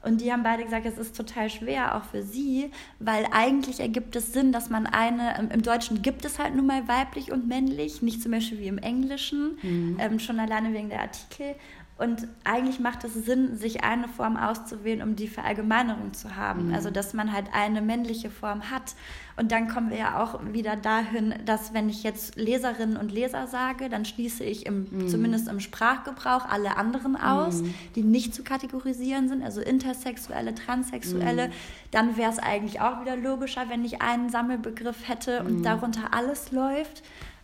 [0.03, 4.15] Und die haben beide gesagt, es ist total schwer, auch für sie, weil eigentlich ergibt
[4.15, 8.01] es Sinn, dass man eine, im Deutschen gibt es halt nun mal weiblich und männlich,
[8.01, 9.97] nicht zum Beispiel wie im Englischen, mhm.
[9.99, 11.57] ähm, schon alleine wegen der Artikel.
[11.99, 16.69] Und eigentlich macht es Sinn, sich eine Form auszuwählen, um die Verallgemeinerung zu haben.
[16.69, 16.75] Mhm.
[16.75, 18.95] Also, dass man halt eine männliche Form hat.
[19.37, 23.49] Und dann kommen wir ja auch wieder dahin, dass wenn ich jetzt Leserinnen und Leser
[23.49, 25.09] sage, dann schließe ich im, mhm.
[25.09, 27.75] zumindest im Sprachgebrauch alle anderen aus, mhm.
[27.97, 31.49] die nicht zu kategorisieren sind, also Intersexuelle, Transsexuelle.
[31.49, 31.53] Mhm.
[31.91, 35.63] Dann wäre es eigentlich auch wieder logischer, wenn ich einen Sammelbegriff hätte und mhm.
[35.65, 37.03] darunter alles läuft.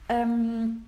[0.08, 0.82] Ähm,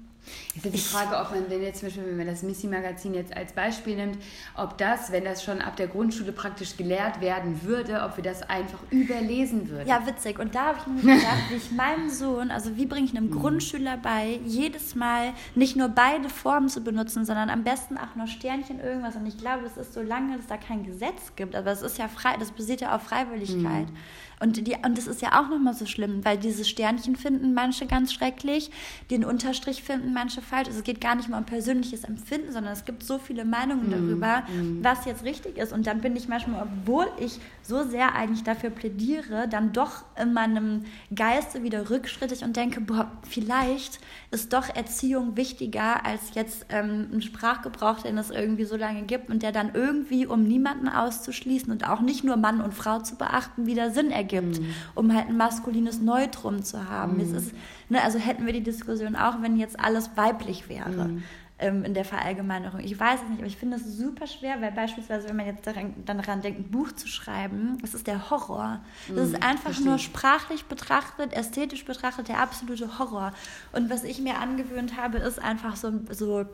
[0.54, 3.52] Ist die Frage, ob man, wenn jetzt zum Beispiel, wenn man das Missy-Magazin jetzt als
[3.52, 4.18] Beispiel nimmt,
[4.54, 8.42] ob das, wenn das schon ab der Grundschule praktisch gelehrt werden würde, ob wir das
[8.42, 9.88] einfach überlesen würden.
[9.88, 10.38] Ja, witzig.
[10.38, 13.26] Und da habe ich mir gedacht, wie ich meinem Sohn, also wie bringe ich einem
[13.26, 13.40] mhm.
[13.40, 18.28] Grundschüler bei, jedes Mal nicht nur beide Formen zu benutzen, sondern am besten auch noch
[18.28, 19.16] Sternchen irgendwas.
[19.16, 21.98] Und ich glaube, es ist so lange, dass da kein Gesetz gibt, aber es ist
[21.98, 23.88] ja frei, das basiert ja auf Freiwilligkeit.
[23.90, 23.96] Mhm.
[24.38, 27.87] Und, die, und das ist ja auch nochmal so schlimm, weil dieses Sternchen finden manche
[27.87, 28.70] ganz schrecklich,
[29.11, 30.68] den Unterstrich finden manche falsch.
[30.68, 33.88] Also es geht gar nicht mal um persönliches Empfinden, sondern es gibt so viele Meinungen
[33.88, 34.85] mm, darüber, mm.
[34.85, 35.72] was jetzt richtig ist.
[35.72, 40.35] Und dann bin ich manchmal, obwohl ich so sehr eigentlich dafür plädiere, dann doch in
[40.35, 47.09] meinem Geiste wieder rückschrittig und denke, boah, vielleicht ist doch Erziehung wichtiger als jetzt ähm,
[47.11, 51.72] ein Sprachgebrauch, den es irgendwie so lange gibt und der dann irgendwie, um niemanden auszuschließen
[51.72, 54.74] und auch nicht nur Mann und Frau zu beachten, wieder Sinn ergibt ergibt, mhm.
[54.94, 57.14] um halt ein maskulines Neutrum zu haben.
[57.14, 57.36] Mhm.
[57.36, 57.52] Ist,
[57.88, 61.08] ne, also hätten wir die Diskussion auch, wenn jetzt alles weiblich wäre.
[61.08, 61.22] Mhm.
[61.58, 62.80] Ähm, in der Verallgemeinerung.
[62.80, 65.66] Ich weiß es nicht, aber ich finde es super schwer, weil beispielsweise, wenn man jetzt
[65.66, 68.80] daran, daran denkt, ein Buch zu schreiben, das ist der Horror.
[69.08, 69.86] Das ist mhm, einfach verstehe.
[69.86, 73.32] nur sprachlich betrachtet, ästhetisch betrachtet der absolute Horror.
[73.72, 76.44] Und was ich mir angewöhnt habe, ist einfach so, so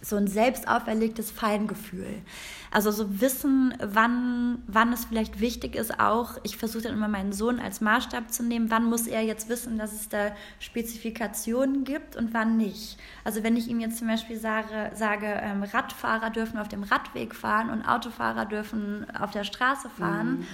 [0.00, 2.22] so ein selbst auferlegtes Feingefühl.
[2.70, 7.32] Also so wissen, wann, wann es vielleicht wichtig ist, auch, ich versuche dann immer meinen
[7.32, 12.16] Sohn als Maßstab zu nehmen, wann muss er jetzt wissen, dass es da Spezifikationen gibt
[12.16, 12.98] und wann nicht.
[13.24, 17.34] Also wenn ich ihm jetzt zum Beispiel sage, sage ähm, Radfahrer dürfen auf dem Radweg
[17.34, 20.46] fahren und Autofahrer dürfen auf der Straße fahren, mhm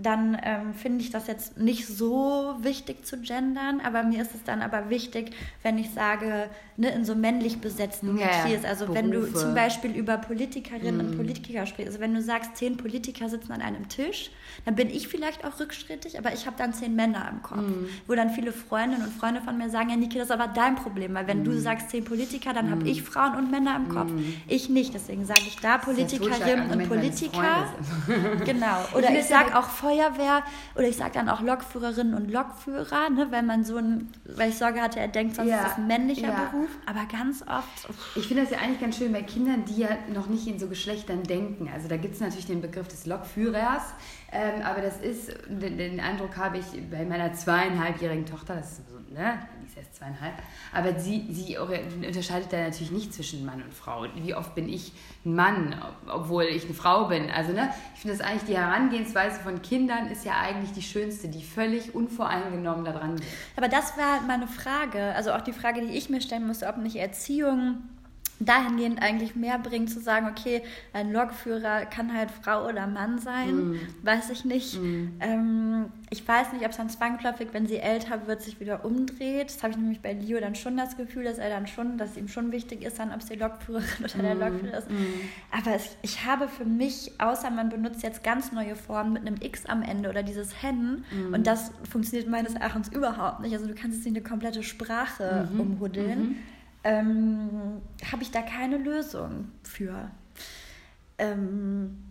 [0.00, 4.44] dann ähm, finde ich das jetzt nicht so wichtig zu gendern, aber mir ist es
[4.44, 5.32] dann aber wichtig,
[5.64, 8.98] wenn ich sage, ne, in so männlich besetzten ja, Metiers, also Berufe.
[8.98, 11.00] wenn du zum Beispiel über Politikerinnen mm.
[11.00, 14.30] und Politiker sprichst, also wenn du sagst, zehn Politiker sitzen an einem Tisch,
[14.64, 17.86] dann bin ich vielleicht auch rückschrittig, aber ich habe dann zehn Männer im Kopf, mm.
[18.06, 20.76] wo dann viele Freundinnen und Freunde von mir sagen, ja Niki, das ist aber dein
[20.76, 21.44] Problem, weil wenn mm.
[21.44, 24.10] du sagst zehn Politiker, dann habe ich Frauen und Männer im Kopf,
[24.46, 27.72] ich nicht, deswegen sage ich da Politikerinnen und Politiker,
[28.44, 30.42] genau, oder ich, ich sage auch Feuerwehr
[30.74, 34.58] oder ich sage dann auch Lokführerinnen und Lokführer, ne, wenn man so ein, weil ich
[34.58, 35.60] Sorge hatte, er denkt, sonst ja.
[35.60, 36.50] ist es ein männlicher ja.
[36.50, 37.88] Beruf, aber ganz oft.
[38.16, 40.68] Ich finde das ja eigentlich ganz schön bei Kindern, die ja noch nicht in so
[40.68, 41.70] Geschlechtern denken.
[41.72, 43.82] Also da gibt es natürlich den Begriff des Lokführers,
[44.32, 48.88] ähm, aber das ist, den, den Eindruck habe ich bei meiner zweieinhalbjährigen Tochter, das ist
[48.88, 49.38] so, ne,
[49.78, 50.34] erst zweieinhalb.
[50.72, 54.06] Aber sie, sie unterscheidet da natürlich nicht zwischen Mann und Frau.
[54.16, 54.92] Wie oft bin ich
[55.24, 55.74] ein Mann,
[56.06, 57.30] obwohl ich eine Frau bin?
[57.30, 61.28] Also, ne, ich finde das eigentlich, die Herangehensweise von Kindern ist ja eigentlich die schönste,
[61.28, 63.26] die völlig unvoreingenommen daran geht.
[63.56, 66.76] Aber das war meine Frage, also auch die Frage, die ich mir stellen musste, ob
[66.78, 67.78] nicht Erziehung
[68.40, 73.72] dahingehend eigentlich mehr bringt, zu sagen, okay, ein Lokführer kann halt Frau oder Mann sein,
[73.72, 73.80] mm.
[74.02, 74.80] weiß ich nicht.
[74.80, 75.08] Mm.
[75.20, 79.46] Ähm, ich weiß nicht, ob es dann zwangsläufig, wenn sie älter wird, sich wieder umdreht.
[79.46, 82.16] Das habe ich nämlich bei Leo dann schon das Gefühl, dass er dann schon, dass
[82.16, 84.22] ihm schon wichtig ist, dann ob es die Lokführerin oder mm.
[84.22, 84.90] der Lokführer ist.
[84.90, 84.94] Mm.
[85.50, 89.36] Aber es, ich habe für mich, außer man benutzt jetzt ganz neue Formen mit einem
[89.40, 91.34] X am Ende oder dieses Hen, mm.
[91.34, 93.52] und das funktioniert meines Erachtens überhaupt nicht.
[93.52, 95.60] Also du kannst jetzt nicht eine komplette Sprache -hmm.
[95.60, 96.36] umhuddeln.
[96.36, 96.57] -hmm
[96.88, 100.10] ähm, habe ich da keine Lösung für.
[101.18, 102.07] Ähm,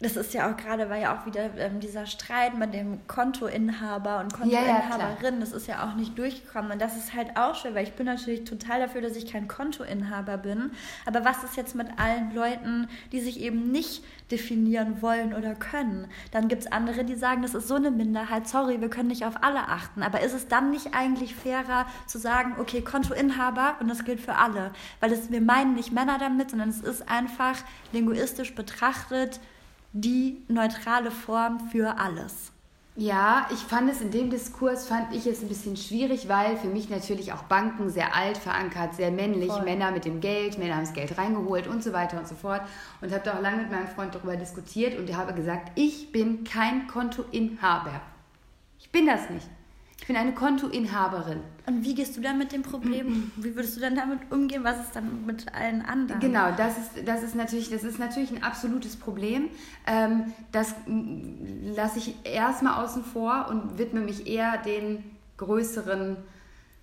[0.00, 4.20] das ist ja auch gerade, war ja auch wieder ähm, dieser Streit mit dem Kontoinhaber
[4.20, 6.70] und Kontoinhaberin, ja, ja, das ist ja auch nicht durchgekommen.
[6.70, 9.48] Und das ist halt auch schön, weil ich bin natürlich total dafür, dass ich kein
[9.48, 10.72] Kontoinhaber bin.
[11.06, 16.08] Aber was ist jetzt mit allen Leuten, die sich eben nicht definieren wollen oder können?
[16.30, 19.24] Dann gibt es andere, die sagen, das ist so eine Minderheit, sorry, wir können nicht
[19.24, 20.02] auf alle achten.
[20.02, 24.34] Aber ist es dann nicht eigentlich fairer zu sagen, okay, Kontoinhaber und das gilt für
[24.34, 24.72] alle?
[25.00, 27.56] Weil es, wir meinen nicht Männer damit, sondern es ist einfach
[27.92, 29.40] linguistisch betrachtet,
[30.00, 32.52] die neutrale Form für alles.
[32.98, 36.68] Ja, ich fand es in dem Diskurs, fand ich es ein bisschen schwierig, weil für
[36.68, 39.64] mich natürlich auch Banken sehr alt verankert, sehr männlich, Voll.
[39.64, 42.62] Männer mit dem Geld, Männer haben das Geld reingeholt und so weiter und so fort.
[43.02, 46.10] Und habe da auch lange mit meinem Freund darüber diskutiert und ich habe gesagt, ich
[46.10, 48.00] bin kein Kontoinhaber.
[48.78, 49.46] Ich bin das nicht.
[49.98, 51.40] Ich bin eine Kontoinhaberin.
[51.66, 53.32] Und wie gehst du dann mit dem Problem?
[53.36, 54.62] Wie würdest du dann damit umgehen?
[54.62, 56.20] Was ist dann mit allen anderen?
[56.20, 59.48] Genau, das ist, das ist, natürlich, das ist natürlich ein absolutes Problem.
[59.86, 60.74] Ähm, das
[61.74, 65.02] lasse ich erstmal außen vor und widme mich eher den
[65.38, 66.18] größeren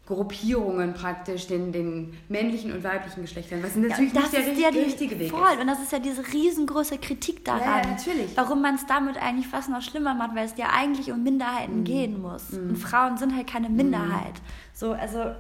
[0.06, 4.72] Gruppierungen praktisch, den, den männlichen und weiblichen Geschlechtern, was natürlich ja, nicht der richtig, ja
[4.72, 5.48] die, richtige Weg voll.
[5.54, 5.62] ist.
[5.62, 7.84] Und das ist ja diese riesengroße Kritik daran.
[7.84, 8.36] Ja, natürlich.
[8.36, 11.82] Warum man es damit eigentlich fast noch schlimmer macht, weil es ja eigentlich um Minderheiten
[11.82, 11.84] mm.
[11.86, 12.52] gehen muss.
[12.52, 12.70] Mm.
[12.70, 14.34] Und Frauen sind halt keine Minderheit.
[14.34, 14.74] Mm.
[14.74, 15.36] So, also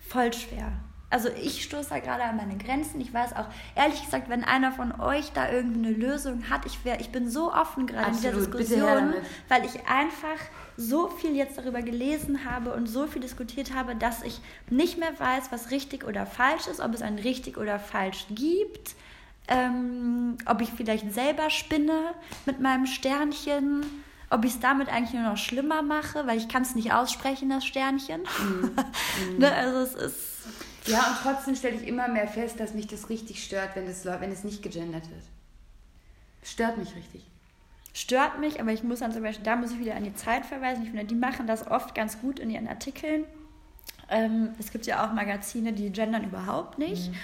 [0.00, 0.72] voll schwer.
[1.12, 2.98] Also ich stoße da gerade an meine Grenzen.
[3.02, 3.44] Ich weiß auch,
[3.76, 7.28] ehrlich gesagt, wenn einer von euch da irgendwie eine Lösung hat, ich, wär, ich bin
[7.28, 9.12] so offen gerade in dieser Diskussion,
[9.48, 10.40] weil ich einfach
[10.78, 15.12] so viel jetzt darüber gelesen habe und so viel diskutiert habe, dass ich nicht mehr
[15.18, 18.94] weiß, was richtig oder falsch ist, ob es ein richtig oder falsch gibt,
[19.48, 22.14] ähm, ob ich vielleicht selber spinne
[22.46, 23.84] mit meinem Sternchen,
[24.30, 27.50] ob ich es damit eigentlich nur noch schlimmer mache, weil ich kann es nicht aussprechen,
[27.50, 28.22] das Sternchen.
[28.22, 29.38] Mm.
[29.38, 30.31] ne, also es ist
[30.86, 34.04] ja, und trotzdem stelle ich immer mehr fest, dass mich das richtig stört, wenn, das,
[34.04, 35.22] wenn es nicht gegendert wird.
[36.42, 37.24] Stört mich richtig.
[37.94, 40.46] Stört mich, aber ich muss dann zum Beispiel, da muss ich wieder an die Zeit
[40.46, 40.82] verweisen.
[40.82, 43.24] Ich finde, die machen das oft ganz gut in ihren Artikeln.
[44.08, 47.10] Ähm, es gibt ja auch Magazine, die gendern überhaupt nicht.
[47.10, 47.16] Mhm.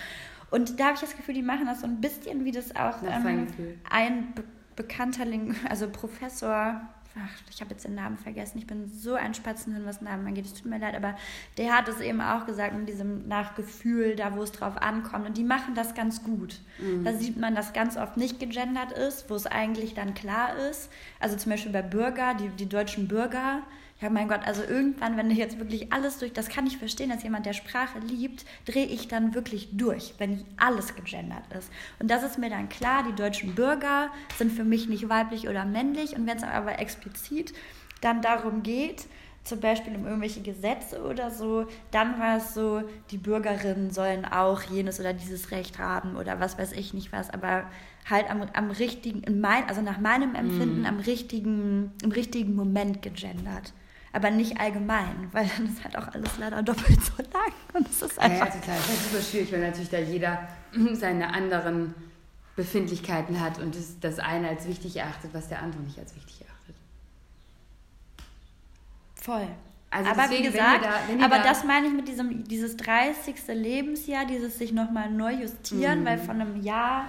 [0.50, 3.02] Und da habe ich das Gefühl, die machen das so ein bisschen, wie das auch
[3.02, 3.46] ähm,
[3.90, 4.44] ein Be
[4.76, 5.24] bekannter,
[5.68, 6.80] also Professor
[7.18, 10.46] ach, ich habe jetzt den Namen vergessen, ich bin so ein Spatzenhirn, was Namen angeht,
[10.46, 11.16] es tut mir leid, aber
[11.56, 15.26] der hat es eben auch gesagt, mit diesem Nachgefühl, da wo es drauf ankommt.
[15.26, 16.60] Und die machen das ganz gut.
[16.78, 17.04] Mhm.
[17.04, 20.90] Da sieht man, dass ganz oft nicht gegendert ist, wo es eigentlich dann klar ist.
[21.20, 23.62] Also zum Beispiel bei Bürger, die, die deutschen Bürger,
[24.00, 27.10] ja, mein Gott, also irgendwann, wenn du jetzt wirklich alles durch, das kann ich verstehen,
[27.10, 31.68] dass jemand, der Sprache liebt, drehe ich dann wirklich durch, wenn alles gegendert ist.
[31.98, 35.64] Und das ist mir dann klar, die deutschen Bürger sind für mich nicht weiblich oder
[35.64, 36.16] männlich.
[36.16, 37.52] Und wenn es aber explizit
[38.00, 39.06] dann darum geht,
[39.42, 44.62] zum Beispiel um irgendwelche Gesetze oder so, dann war es so, die Bürgerinnen sollen auch
[44.62, 47.64] jenes oder dieses Recht haben oder was weiß ich nicht was, aber
[48.08, 50.86] halt am, am richtigen, in mein, also nach meinem Empfinden mm.
[50.86, 53.72] am richtigen, im richtigen Moment gegendert
[54.12, 57.52] aber nicht allgemein, weil dann ist halt auch alles leider doppelt so lang.
[57.74, 58.76] Und es ist einfach ja, ja, total.
[58.76, 60.48] Das ist super schwierig, weil natürlich da jeder
[60.94, 61.94] seine anderen
[62.56, 66.40] Befindlichkeiten hat und das, das eine als wichtig erachtet, was der andere nicht als wichtig
[66.40, 66.74] erachtet.
[69.14, 69.46] Voll.
[69.90, 73.36] Also aber deswegen, wie gesagt, da, aber da das meine ich mit diesem dieses 30.
[73.48, 76.04] Lebensjahr, dieses sich nochmal neu justieren, mhm.
[76.04, 77.06] weil von einem Jahr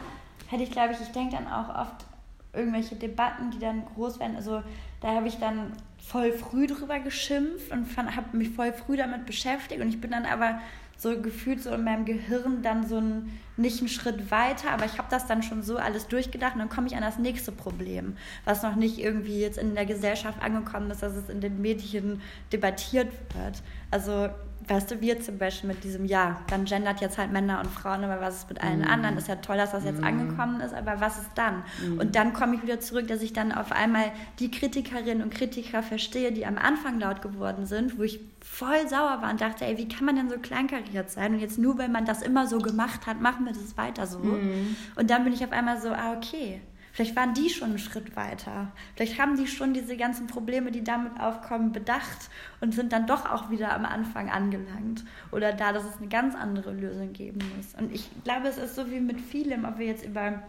[0.47, 2.05] hätte ich, glaube ich, ich denke dann auch oft
[2.53, 4.35] irgendwelche Debatten, die dann groß werden.
[4.35, 4.63] Also
[5.01, 5.73] da habe ich dann
[6.05, 10.25] voll früh drüber geschimpft und habe mich voll früh damit beschäftigt und ich bin dann
[10.25, 10.59] aber
[10.99, 14.97] so gefühlt so in meinem Gehirn dann so ein, nicht einen Schritt weiter, aber ich
[14.97, 18.17] habe das dann schon so alles durchgedacht und dann komme ich an das nächste Problem,
[18.43, 22.21] was noch nicht irgendwie jetzt in der Gesellschaft angekommen ist, dass es in den Medien
[22.51, 23.63] debattiert wird.
[23.91, 24.29] Also
[24.67, 28.03] weißt du, wir zum Beispiel mit diesem Ja, dann gendert jetzt halt Männer und Frauen,
[28.03, 28.89] aber was ist mit allen mm.
[28.89, 29.17] anderen?
[29.17, 30.05] Ist ja toll, dass das jetzt mm.
[30.05, 31.63] angekommen ist, aber was ist dann?
[31.81, 31.99] Mm.
[31.99, 35.81] Und dann komme ich wieder zurück, dass ich dann auf einmal die Kritikerinnen und Kritiker
[35.81, 39.77] verstehe, die am Anfang laut geworden sind, wo ich voll sauer war und dachte, ey,
[39.77, 41.33] wie kann man denn so kleinkariert sein?
[41.33, 44.19] Und jetzt nur, weil man das immer so gemacht hat, machen wir das weiter so.
[44.19, 44.75] Mm.
[44.95, 46.61] Und dann bin ich auf einmal so, ah, okay
[46.99, 48.73] Vielleicht waren die schon einen Schritt weiter.
[48.93, 53.31] Vielleicht haben die schon diese ganzen Probleme, die damit aufkommen, bedacht und sind dann doch
[53.31, 55.05] auch wieder am Anfang angelangt.
[55.31, 57.73] Oder da, dass es eine ganz andere Lösung geben muss.
[57.75, 60.43] Und ich glaube, es ist so wie mit vielem, ob wir jetzt über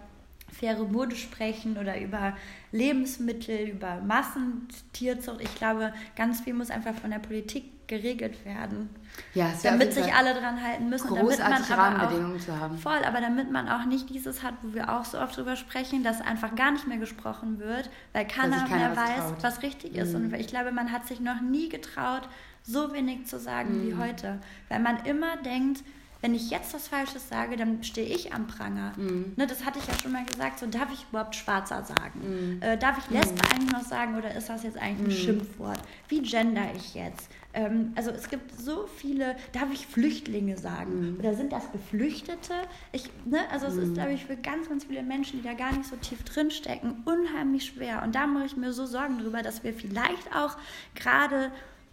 [0.52, 2.36] faire Mode sprechen oder über
[2.72, 5.40] Lebensmittel, über Massentierzucht.
[5.40, 8.88] Ich glaube, ganz viel muss einfach von der Politik geregelt werden.
[9.34, 11.12] Ja, damit sich alle dran halten müssen.
[11.12, 12.78] Damit man aber auch, zu haben.
[12.78, 16.04] Voll, aber damit man auch nicht dieses hat, wo wir auch so oft drüber sprechen,
[16.04, 19.42] dass einfach gar nicht mehr gesprochen wird, weil keiner, keiner mehr weiß, traut.
[19.42, 20.14] was richtig ist.
[20.14, 20.26] Mhm.
[20.26, 22.28] Und ich glaube, man hat sich noch nie getraut,
[22.62, 23.88] so wenig zu sagen mhm.
[23.88, 24.38] wie heute.
[24.68, 25.82] Weil man immer denkt,
[26.20, 28.92] wenn ich jetzt was Falsches sage, dann stehe ich am Pranger.
[28.96, 29.33] Mhm.
[29.37, 30.59] Ne, das hatte ich ja schon mal gesagt.
[30.59, 32.20] So, darf ich überhaupt Schwarzer sagen?
[32.56, 32.62] Mhm.
[32.62, 33.52] Äh, darf ich Lesbe mhm.
[33.52, 35.24] eigentlich noch sagen oder ist das jetzt eigentlich ein mhm.
[35.24, 35.80] Schimpfwort?
[36.09, 37.30] Wie gender ich jetzt?
[37.54, 41.12] Ähm, also es gibt so viele, darf ich Flüchtlinge sagen?
[41.12, 41.20] Mhm.
[41.20, 42.54] Oder sind das Geflüchtete?
[42.92, 43.94] Ich, ne, also es ist, mhm.
[43.94, 47.02] glaube ich, für ganz, ganz viele Menschen, die da gar nicht so tief drin stecken,
[47.06, 48.02] unheimlich schwer.
[48.02, 50.56] Und da mache ich mir so Sorgen drüber, dass wir vielleicht auch
[50.94, 51.50] gerade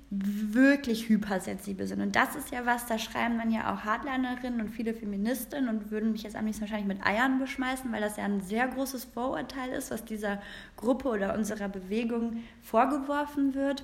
[0.09, 2.01] wirklich hypersensibel sind.
[2.01, 5.91] Und das ist ja was, da schreiben dann ja auch Hardlinerinnen und viele Feministinnen und
[5.91, 9.05] würden mich jetzt am liebsten wahrscheinlich mit Eiern beschmeißen, weil das ja ein sehr großes
[9.05, 10.41] Vorurteil ist, was dieser
[10.77, 13.83] Gruppe oder unserer Bewegung vorgeworfen wird.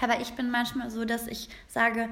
[0.00, 2.10] Aber ich bin manchmal so, dass ich sage,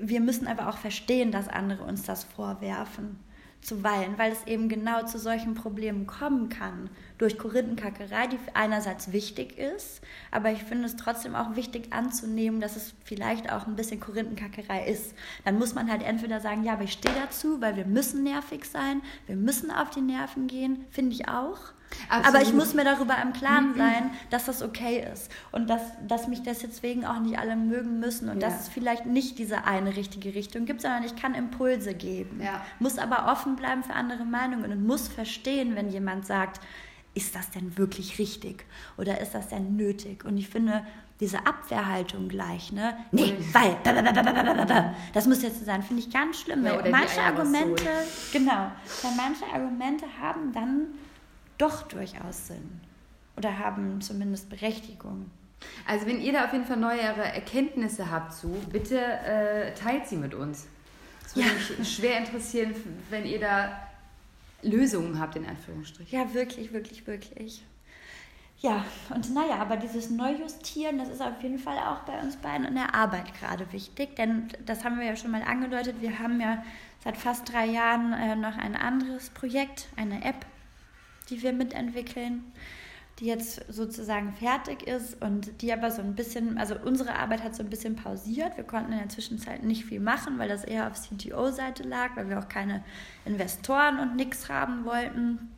[0.00, 3.18] wir müssen aber auch verstehen, dass andere uns das vorwerfen
[3.62, 6.90] zuweilen, weil es eben genau zu solchen Problemen kommen kann.
[7.18, 12.76] Durch Korinthenkackerei, die einerseits wichtig ist, aber ich finde es trotzdem auch wichtig anzunehmen, dass
[12.76, 15.14] es vielleicht auch ein bisschen Korinthenkackerei ist.
[15.44, 18.64] Dann muss man halt entweder sagen, ja, aber ich stehe dazu, weil wir müssen nervig
[18.64, 21.58] sein, wir müssen auf die Nerven gehen, finde ich auch.
[22.08, 22.26] Absolut.
[22.26, 26.28] Aber ich muss mir darüber im Klaren sein, dass das okay ist und dass, dass
[26.28, 28.48] mich das deswegen auch nicht alle mögen müssen und ja.
[28.48, 32.40] dass es vielleicht nicht diese eine richtige Richtung gibt, sondern ich kann Impulse geben.
[32.42, 32.64] Ja.
[32.78, 36.60] Muss aber offen bleiben für andere Meinungen und muss verstehen, wenn jemand sagt,
[37.14, 38.64] ist das denn wirklich richtig
[38.96, 40.24] oder ist das denn nötig?
[40.24, 40.84] Und ich finde,
[41.20, 42.96] diese Abwehrhaltung gleich, ne?
[43.12, 43.76] Nee, weil,
[45.12, 47.84] das muss jetzt so sein, finde ich ganz schlimm, weil ja, manche Argumente,
[48.32, 48.70] genau,
[49.02, 50.86] weil manche Argumente haben dann
[51.60, 52.80] doch durchaus Sinn
[53.36, 55.30] oder haben zumindest Berechtigung.
[55.86, 60.16] Also wenn ihr da auf jeden Fall neuere Erkenntnisse habt zu, bitte äh, teilt sie
[60.16, 60.66] mit uns.
[61.26, 61.78] Es würde ja.
[61.78, 62.74] mich schwer interessieren,
[63.10, 63.88] wenn ihr da
[64.62, 66.18] Lösungen habt, in Anführungsstrichen.
[66.18, 67.62] Ja, wirklich, wirklich, wirklich.
[68.58, 72.66] Ja, und naja, aber dieses Neujustieren, das ist auf jeden Fall auch bei uns beiden
[72.66, 75.96] in der Arbeit gerade wichtig, denn das haben wir ja schon mal angedeutet.
[76.00, 76.62] Wir haben ja
[77.02, 80.44] seit fast drei Jahren äh, noch ein anderes Projekt, eine App,
[81.30, 82.44] die wir mitentwickeln,
[83.18, 87.54] die jetzt sozusagen fertig ist und die aber so ein bisschen, also unsere Arbeit hat
[87.54, 88.56] so ein bisschen pausiert.
[88.56, 92.30] Wir konnten in der Zwischenzeit nicht viel machen, weil das eher auf CTO-Seite lag, weil
[92.30, 92.82] wir auch keine
[93.24, 95.50] Investoren und nichts haben wollten.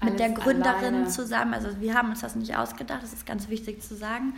[0.00, 1.08] Alles mit der Gründerin alleine.
[1.08, 1.54] zusammen.
[1.54, 4.34] Also wir haben uns das nicht ausgedacht, das ist ganz wichtig zu sagen.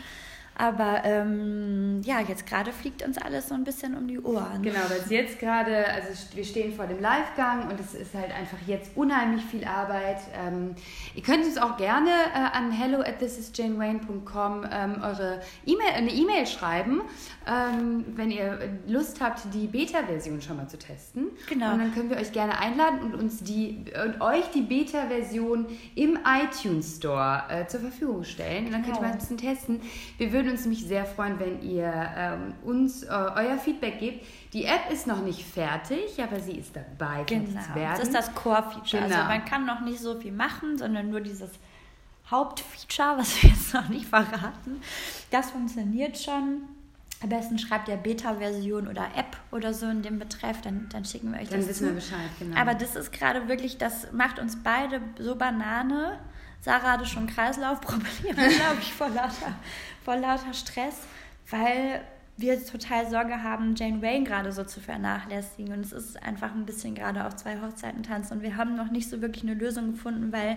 [0.61, 4.61] Aber ähm, ja, jetzt gerade fliegt uns alles so ein bisschen um die Ohren.
[4.61, 8.31] Genau, weil es jetzt gerade, also wir stehen vor dem Livegang und es ist halt
[8.31, 10.19] einfach jetzt unheimlich viel Arbeit.
[10.39, 10.75] Ähm,
[11.15, 16.47] ihr könnt uns auch gerne äh, an hello at thisisjanewayne.com ähm, eure E-Mail, eine E-Mail
[16.47, 17.01] schreiben,
[17.47, 21.29] ähm, wenn ihr Lust habt, die Beta-Version schon mal zu testen.
[21.49, 21.73] Genau.
[21.73, 26.19] Und dann können wir euch gerne einladen und uns die und euch die Beta-Version im
[26.27, 28.67] iTunes Store äh, zur Verfügung stellen.
[28.67, 29.81] Und dann könnt ihr mal ein bisschen testen.
[30.19, 34.27] Wir würden uns nämlich sehr freuen, wenn ihr ähm, uns äh, euer Feedback gebt.
[34.53, 37.25] Die App ist noch nicht fertig, aber sie ist dabei.
[37.25, 39.03] Genau, das ist das Core-Feature.
[39.03, 39.17] Also genau.
[39.17, 41.51] Also man kann noch nicht so viel machen, sondern nur dieses
[42.31, 44.81] Hauptfeature, was wir jetzt noch nicht verraten.
[45.31, 46.63] Das funktioniert schon.
[47.23, 51.33] Am besten schreibt ihr Beta-Version oder App oder so in dem Betreff, dann, dann schicken
[51.33, 51.67] wir euch dann das.
[51.67, 51.85] Dann wissen zu.
[51.87, 52.57] wir Bescheid, genau.
[52.59, 56.19] Aber das ist gerade wirklich, das macht uns beide so Banane.
[56.63, 59.55] Sarah hatte schon Kreislaufprobleme, glaube ich, vor lauter,
[60.05, 61.03] vor lauter Stress,
[61.51, 62.03] weil
[62.37, 65.73] wir total Sorge haben, Jane Wayne gerade so zu vernachlässigen.
[65.75, 68.39] Und es ist einfach ein bisschen gerade auf zwei Hochzeiten tanzen.
[68.39, 70.57] Und wir haben noch nicht so wirklich eine Lösung gefunden, weil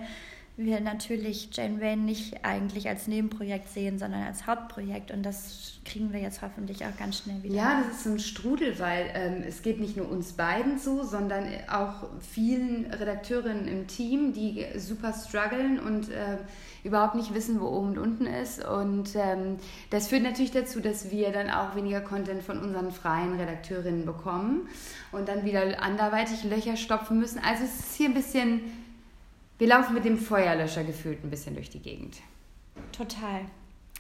[0.56, 5.10] wir natürlich Jane Wayne nicht eigentlich als Nebenprojekt sehen, sondern als Hauptprojekt.
[5.10, 7.56] Und das kriegen wir jetzt hoffentlich auch ganz schnell wieder.
[7.56, 11.48] Ja, das ist ein Strudel, weil ähm, es geht nicht nur uns beiden so, sondern
[11.72, 16.38] auch vielen Redakteurinnen im Team, die super strugglen und äh,
[16.84, 18.64] überhaupt nicht wissen, wo oben und unten ist.
[18.64, 19.58] Und ähm,
[19.90, 24.68] das führt natürlich dazu, dass wir dann auch weniger Content von unseren freien Redakteurinnen bekommen
[25.12, 27.40] und dann wieder anderweitig Löcher stopfen müssen.
[27.40, 28.62] Also es ist hier ein bisschen
[29.58, 32.18] wir laufen mit dem Feuerlöscher gefühlt ein bisschen durch die Gegend.
[32.92, 33.42] Total.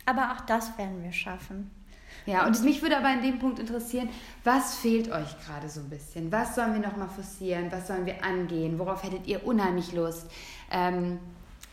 [0.06, 1.72] Aber auch das werden wir schaffen.
[2.26, 4.10] Ja, und mich würde aber in dem Punkt interessieren,
[4.44, 6.32] was fehlt euch gerade so ein bisschen?
[6.32, 7.72] Was sollen wir nochmal forcieren?
[7.72, 8.80] Was sollen wir angehen?
[8.80, 10.30] Worauf hättet ihr unheimlich Lust?
[10.72, 11.20] Ähm,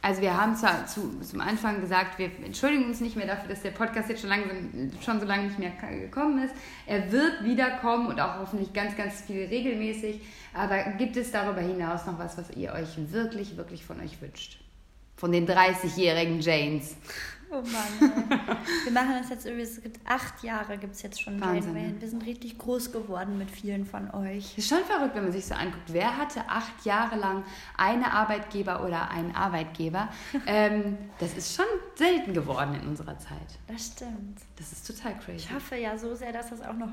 [0.02, 3.60] also wir haben zwar zu, zum Anfang gesagt, wir entschuldigen uns nicht mehr dafür, dass
[3.60, 6.54] der Podcast jetzt schon, langsam, schon so lange nicht mehr gekommen ist.
[6.86, 10.20] Er wird wiederkommen und auch hoffentlich ganz, ganz viel regelmäßig.
[10.54, 14.58] Aber gibt es darüber hinaus noch was, was ihr euch wirklich, wirklich von euch wünscht?
[15.16, 16.96] Von den 30-jährigen Janes.
[17.52, 18.12] Oh Mann.
[18.84, 22.00] Wir machen das jetzt irgendwie, es gibt acht Jahre gibt es jetzt schon Wahnsinn.
[22.00, 24.56] Wir sind richtig groß geworden mit vielen von euch.
[24.56, 25.92] Ist schon verrückt, wenn man sich so anguckt.
[25.92, 27.44] Wer hatte acht Jahre lang
[27.76, 30.08] eine Arbeitgeber oder einen Arbeitgeber?
[30.46, 33.58] ähm, das ist schon selten geworden in unserer Zeit.
[33.66, 34.38] Das stimmt.
[34.56, 35.38] Das ist total crazy.
[35.38, 36.92] Ich hoffe ja so sehr, dass das auch noch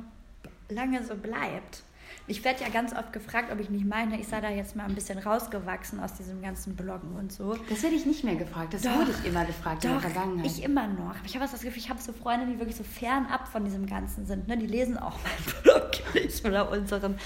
[0.69, 1.83] lange so bleibt.
[2.29, 4.83] Ich werde ja ganz oft gefragt, ob ich nicht meine, ich sei da jetzt mal
[4.83, 7.55] ein bisschen rausgewachsen aus diesem ganzen Bloggen und so.
[7.69, 8.73] Das werde ich nicht mehr gefragt.
[8.73, 10.45] Das doch, wurde ich immer gefragt doch, in der Vergangenheit.
[10.45, 11.15] Ich immer noch.
[11.25, 14.25] Ich habe das Gefühl, ich habe so Freunde, die wirklich so fernab von diesem Ganzen
[14.25, 14.49] sind.
[14.49, 14.57] Ne?
[14.57, 17.17] Die lesen auch meinen Blog nicht oder unseren.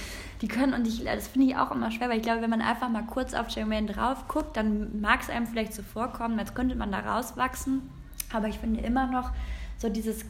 [0.42, 2.62] Die können und ich, das finde ich auch immer schwer, weil ich glaube, wenn man
[2.62, 6.54] einfach mal kurz auf Jermaine drauf guckt, dann mag es einem vielleicht so vorkommen, als
[6.54, 7.90] könnte man da rauswachsen.
[8.32, 9.32] Aber ich finde immer noch,
[9.80, 10.28] so dieses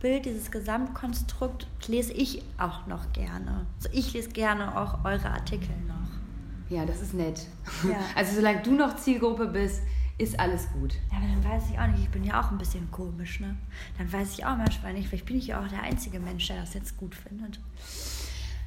[0.00, 3.66] Gesamtbild, dieses Gesamtkonstrukt lese ich auch noch gerne.
[3.76, 6.70] Also ich lese gerne auch eure Artikel noch.
[6.74, 7.46] Ja, das ist nett.
[7.86, 7.98] Ja.
[8.14, 9.82] Also solange du noch Zielgruppe bist,
[10.16, 10.94] ist alles gut.
[11.10, 13.56] Ja, aber dann weiß ich auch nicht, ich bin ja auch ein bisschen komisch, ne?
[13.98, 16.60] Dann weiß ich auch manchmal nicht, vielleicht bin ich ja auch der einzige Mensch, der
[16.60, 17.60] das jetzt gut findet.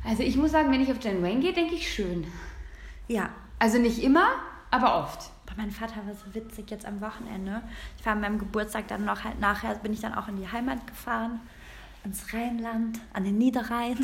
[0.06, 2.26] Also ich muss sagen, wenn ich auf Jen Wayne gehe, denke ich schön.
[3.08, 3.30] Ja,
[3.60, 4.28] Also nicht immer,
[4.70, 5.32] aber oft.
[5.54, 7.62] Aber mein Vater war so witzig jetzt am Wochenende.
[8.00, 10.52] Ich war an meinem Geburtstag dann noch halt nachher, bin ich dann auch in die
[10.52, 11.40] Heimat gefahren,
[12.04, 13.98] ins Rheinland, an den Niederrhein.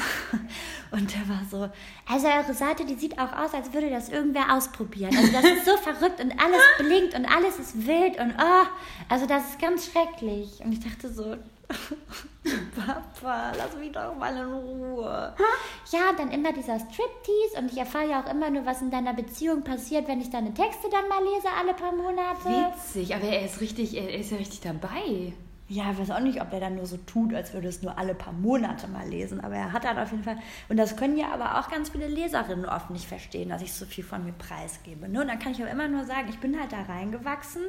[0.92, 1.70] Und der war so,
[2.08, 5.16] also eure Seite, die sieht auch aus, als würde das irgendwer ausprobieren.
[5.16, 8.68] Also das ist so verrückt und alles blinkt und alles ist wild und oh,
[9.10, 10.62] also das ist ganz schrecklich.
[10.64, 11.36] Und ich dachte so,
[12.76, 15.36] Papa, lass mich doch mal in Ruhe.
[15.92, 19.14] Ja, dann immer dieser Striptease und ich erfahre ja auch immer nur, was in deiner
[19.14, 22.48] Beziehung passiert, wenn ich deine Texte dann mal lese alle paar Monate.
[22.48, 25.34] Witzig, aber er ist richtig, er ist ja richtig dabei.
[25.68, 27.96] Ja, ich weiß auch nicht, ob der dann nur so tut, als würde es nur
[27.98, 29.40] alle paar Monate mal lesen.
[29.40, 30.38] Aber er hat halt auf jeden Fall.
[30.68, 33.86] Und das können ja aber auch ganz viele Leserinnen oft nicht verstehen, dass ich so
[33.86, 35.08] viel von mir preisgebe.
[35.08, 35.22] Ne?
[35.22, 37.62] Und dann kann ich aber immer nur sagen, ich bin halt da reingewachsen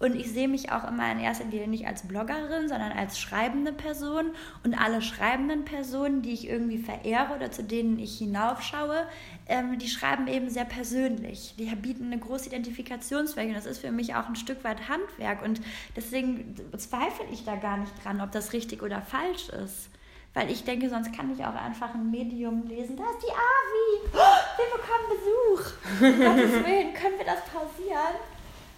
[0.00, 3.72] und ich sehe mich auch immer in erster Linie nicht als Bloggerin, sondern als schreibende
[3.72, 4.30] Person.
[4.62, 9.08] Und alle schreibenden Personen, die ich irgendwie verehre oder zu denen ich hinaufschaue,
[9.48, 11.54] ähm, die schreiben eben sehr persönlich.
[11.58, 13.48] Die bieten eine große Identifikationsfläche.
[13.48, 15.42] Und das ist für mich auch ein Stück weit Handwerk.
[15.42, 15.60] Und
[15.96, 19.90] deswegen zweifle ich da gar nicht dran, ob das richtig oder falsch ist.
[20.32, 22.96] Weil ich denke, sonst kann ich auch einfach ein Medium lesen.
[22.96, 24.12] Da ist die Avi!
[24.12, 25.72] Oh, wir bekommen Besuch!
[26.00, 28.14] Um Gottes Willen, können wir das pausieren?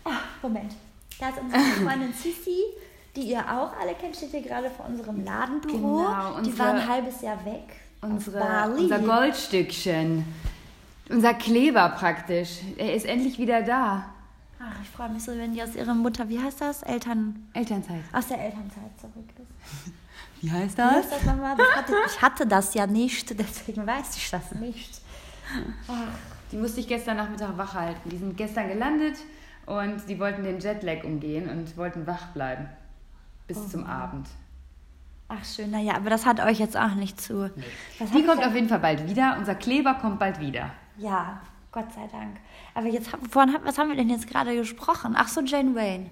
[0.05, 0.73] Ah, Moment.
[1.21, 2.59] Da ist unsere Freundin Sissi,
[3.15, 5.77] die ihr auch alle kennt, steht hier gerade vor unserem Ladenbüro.
[5.77, 7.65] Genau, die unsere- war ein halbes Jahr weg.
[8.03, 10.25] Unsere, unser Goldstückchen.
[11.11, 12.61] Unser Kleber praktisch.
[12.79, 14.07] Er ist endlich wieder da.
[14.59, 16.83] Ach, ich freue mich so, wenn die aus ihrer Mutter, wie heißt das?
[16.83, 18.01] Eltern, Elternzeit.
[18.13, 19.93] aus der Elternzeit zurück ist.
[20.43, 21.57] Wie heißt Wie heißt das nochmal?
[21.57, 21.67] Das
[22.15, 25.01] ich hatte das ja nicht, deswegen weiß ich das nicht.
[26.53, 28.09] Die musste ich gestern Nachmittag wach halten.
[28.09, 29.17] Die sind gestern gelandet
[29.71, 32.69] und die wollten den Jetlag umgehen und wollten wach bleiben.
[33.47, 33.69] Bis Oh.
[33.69, 34.27] zum Abend.
[35.29, 37.51] Ach schön, naja, aber das hat euch jetzt auch nicht zu.
[38.01, 39.37] Was Die kommt auf jeden Fall bald wieder.
[39.39, 40.71] Unser Kleber kommt bald wieder.
[40.99, 41.41] Ja,
[41.73, 42.37] Gott sei Dank.
[42.75, 45.15] Aber jetzt, vorhin, was haben wir denn jetzt gerade gesprochen?
[45.17, 46.11] Ach so, Jane Wayne.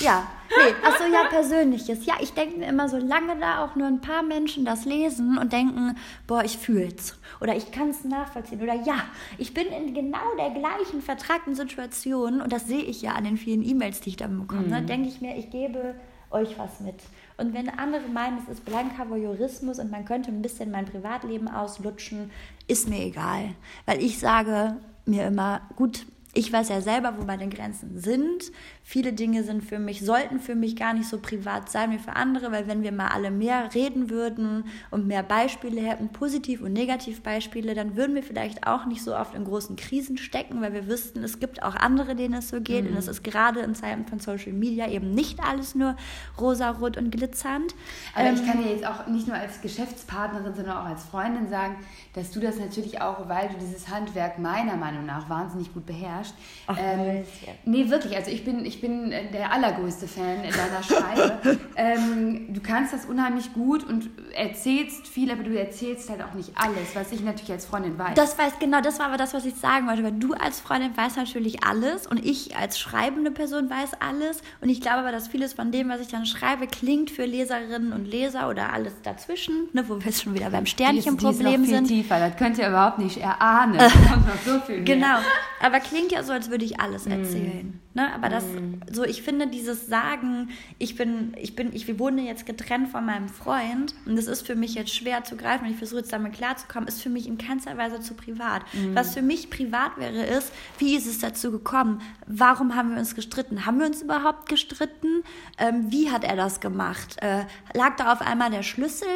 [0.00, 2.06] Ja, nee, ach so, ja, Persönliches.
[2.06, 5.52] Ja, ich denke mir immer, solange da auch nur ein paar Menschen das lesen und
[5.52, 5.96] denken,
[6.28, 7.18] boah, ich fühl's.
[7.40, 8.62] Oder ich kann es nachvollziehen.
[8.62, 9.04] Oder ja,
[9.38, 13.36] ich bin in genau der gleichen vertragten Situation und das sehe ich ja an den
[13.36, 14.68] vielen E-Mails, die ich dann bekomme.
[14.68, 14.82] Ne?
[14.82, 15.96] Denke ich mir, ich gebe
[16.30, 16.96] euch was mit.
[17.36, 21.48] Und wenn andere meinen, es ist blanker Voyeurismus und man könnte ein bisschen mein Privatleben
[21.48, 22.30] auslutschen,
[22.68, 23.50] ist mir egal.
[23.86, 28.52] Weil ich sage mir immer, gut, ich weiß ja selber, wo meine Grenzen sind.
[28.92, 32.14] Viele Dinge sind für mich, sollten für mich gar nicht so privat sein wie für
[32.14, 36.74] andere, weil wenn wir mal alle mehr reden würden und mehr Beispiele hätten, Positiv- und
[36.74, 40.88] Negativbeispiele, dann würden wir vielleicht auch nicht so oft in großen Krisen stecken, weil wir
[40.88, 42.86] wüssten, es gibt auch andere, denen es so geht.
[42.86, 45.96] Und es ist gerade in Zeiten von Social Media eben nicht alles nur
[46.38, 47.74] rosarot und glitzernd.
[48.14, 51.48] Aber Ähm, ich kann dir jetzt auch nicht nur als Geschäftspartnerin, sondern auch als Freundin
[51.48, 51.76] sagen,
[52.12, 56.34] dass du das natürlich auch, weil du dieses Handwerk meiner Meinung nach wahnsinnig gut beherrschst.
[56.66, 57.24] Ach, ähm,
[57.64, 58.14] nee, wirklich.
[58.14, 61.58] Also ich bin, ich bin äh, der allergrößte Fan in deiner Schreibe.
[61.76, 66.50] ähm, du kannst das unheimlich gut und erzählst viel, aber du erzählst halt auch nicht
[66.54, 68.14] alles, was ich natürlich als Freundin weiß.
[68.14, 70.04] Das weiß genau, das war aber das, was ich sagen wollte.
[70.04, 74.42] Weil du als Freundin weißt natürlich alles und ich als schreibende Person weiß alles.
[74.60, 77.92] Und ich glaube aber, dass vieles von dem, was ich dann schreibe, klingt für Leserinnen
[77.92, 81.86] und Leser oder alles dazwischen, ne, wo wir jetzt schon wieder beim Sternchenproblem viel sind.
[81.88, 82.18] tiefer.
[82.18, 83.78] Das könnt ihr überhaupt nicht erahnen.
[83.82, 84.72] Da kommt noch so.
[84.84, 85.18] Genau,
[85.62, 87.12] aber klingt ja so, als würde ich alles Mm.
[87.12, 87.80] erzählen.
[87.94, 88.12] Ne?
[88.14, 88.44] Aber das,
[88.90, 93.28] so ich finde dieses Sagen, ich bin, ich bin, ich wohne jetzt getrennt von meinem
[93.28, 96.32] Freund und das ist für mich jetzt schwer zu greifen und ich versuche jetzt damit
[96.32, 98.62] klarzukommen, ist für mich in keinster Weise zu privat.
[98.72, 98.94] Mm.
[98.94, 102.00] Was für mich privat wäre, ist, wie ist es dazu gekommen?
[102.26, 103.66] Warum haben wir uns gestritten?
[103.66, 105.22] Haben wir uns überhaupt gestritten?
[105.58, 107.16] Ähm, wie hat er das gemacht?
[107.20, 109.08] Äh, lag da auf einmal der Schlüssel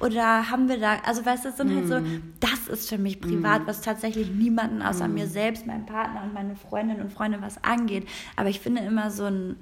[0.00, 2.00] oder haben wir da, also weißt du, das sind halt so,
[2.40, 6.56] das ist für mich privat, was tatsächlich niemanden außer mir selbst, meinem Partner und meine
[6.56, 8.08] Freundinnen und Freunde was angeht.
[8.36, 9.56] Aber ich finde immer so ein,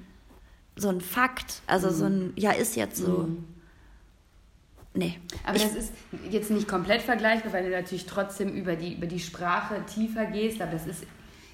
[0.77, 3.29] so ein Fakt, also so ein, ja, ist jetzt so.
[4.95, 5.19] Nee.
[5.45, 5.93] Aber ich, das ist
[6.31, 10.61] jetzt nicht komplett vergleichbar, weil du natürlich trotzdem über die, über die Sprache tiefer gehst,
[10.61, 11.05] aber das ist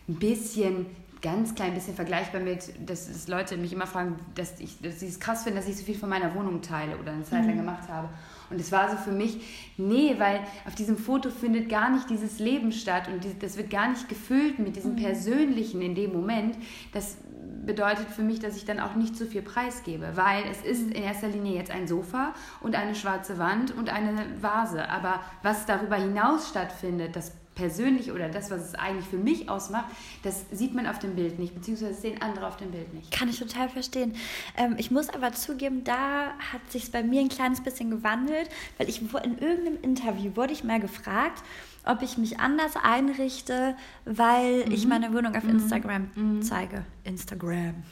[0.08, 0.86] ein bisschen,
[1.20, 5.10] ganz klein bisschen vergleichbar mit, dass, dass Leute mich immer fragen, dass ich, dass ich
[5.10, 7.54] es krass finde, dass ich so viel von meiner Wohnung teile oder eine Zeit lang
[7.54, 7.58] mhm.
[7.58, 8.08] gemacht habe.
[8.50, 9.38] Und es war so für mich,
[9.76, 13.90] nee, weil auf diesem Foto findet gar nicht dieses Leben statt und das wird gar
[13.90, 14.96] nicht gefüllt mit diesem mhm.
[14.96, 16.56] Persönlichen in dem Moment.
[16.92, 17.18] Das
[17.64, 20.92] bedeutet für mich, dass ich dann auch nicht zu viel preisgebe, weil es ist mhm.
[20.92, 24.88] in erster Linie jetzt ein Sofa und eine schwarze Wand und eine Vase.
[24.88, 29.86] Aber was darüber hinaus stattfindet, das persönlich oder das, was es eigentlich für mich ausmacht,
[30.22, 33.10] das sieht man auf dem Bild nicht, beziehungsweise sehen andere auf dem Bild nicht.
[33.10, 34.14] Kann ich total verstehen.
[34.56, 38.48] Ähm, ich muss aber zugeben, da hat sich bei mir ein kleines bisschen gewandelt,
[38.78, 41.42] weil ich in irgendeinem Interview wurde ich mal gefragt,
[41.88, 43.74] ob ich mich anders einrichte,
[44.04, 44.72] weil mhm.
[44.72, 45.50] ich meine Wohnung auf mhm.
[45.50, 46.42] Instagram mhm.
[46.42, 46.84] zeige.
[47.04, 47.82] Instagram.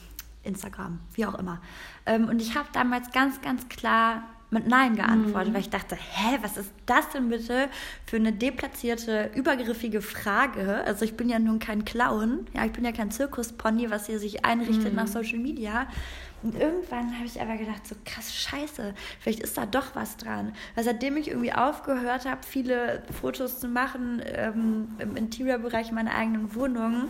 [0.43, 1.61] Instagram, wie auch immer.
[2.05, 5.53] Ähm, und ich habe damals ganz, ganz klar mit Nein geantwortet, mhm.
[5.55, 7.69] weil ich dachte, hä, was ist das denn bitte
[8.05, 10.83] für eine deplatzierte, übergriffige Frage?
[10.85, 14.19] Also ich bin ja nun kein Clown, ja, ich bin ja kein Zirkuspony, was hier
[14.19, 14.95] sich einrichtet mhm.
[14.95, 15.87] nach Social Media.
[16.43, 20.53] Und irgendwann habe ich aber gedacht, so krass scheiße, vielleicht ist da doch was dran.
[20.75, 26.53] Weil seitdem ich irgendwie aufgehört habe, viele Fotos zu machen ähm, im Interiorbereich meiner eigenen
[26.53, 27.09] Wohnung,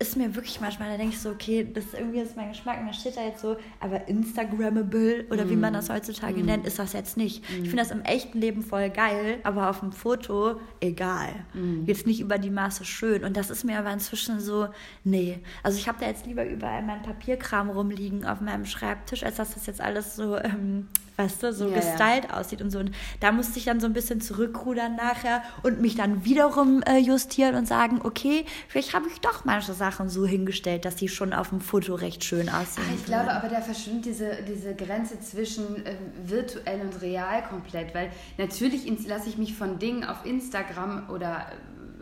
[0.00, 2.80] ist mir wirklich manchmal, da denke ich so, okay, das ist irgendwie ist mein Geschmack,
[2.80, 5.50] und da steht da jetzt so, aber Instagrammable oder mm.
[5.50, 6.46] wie man das heutzutage mm.
[6.46, 7.42] nennt, ist das jetzt nicht.
[7.42, 7.64] Mm.
[7.64, 11.28] Ich finde das im echten Leben voll geil, aber auf dem Foto egal.
[11.52, 11.84] Mm.
[11.84, 13.24] Jetzt nicht über die Maße schön.
[13.24, 14.68] Und das ist mir aber inzwischen so,
[15.04, 15.38] nee.
[15.62, 19.52] Also ich habe da jetzt lieber überall mein Papierkram rumliegen auf meinem Schreibtisch, als dass
[19.52, 20.88] das jetzt alles so ähm,
[21.20, 22.38] weißt du, so ja, gestylt ja.
[22.38, 22.78] aussieht und so.
[22.78, 26.98] Und da musste ich dann so ein bisschen zurückrudern nachher und mich dann wiederum äh,
[26.98, 31.32] justieren und sagen, okay, vielleicht habe ich doch manche Sachen so hingestellt, dass die schon
[31.32, 32.86] auf dem Foto recht schön aussehen.
[32.88, 37.94] Ach, ich glaube aber, da verschwimmt diese, diese Grenze zwischen äh, virtuell und real komplett,
[37.94, 41.46] weil natürlich lasse ich mich von Dingen auf Instagram oder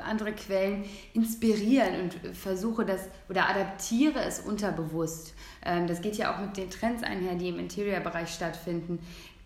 [0.00, 0.84] andere Quellen
[1.14, 5.34] inspirieren und versuche das oder adaptiere es unterbewusst.
[5.64, 8.98] Ähm, das geht ja auch mit den Trends einher, die im Interior-Bereich stattfinden.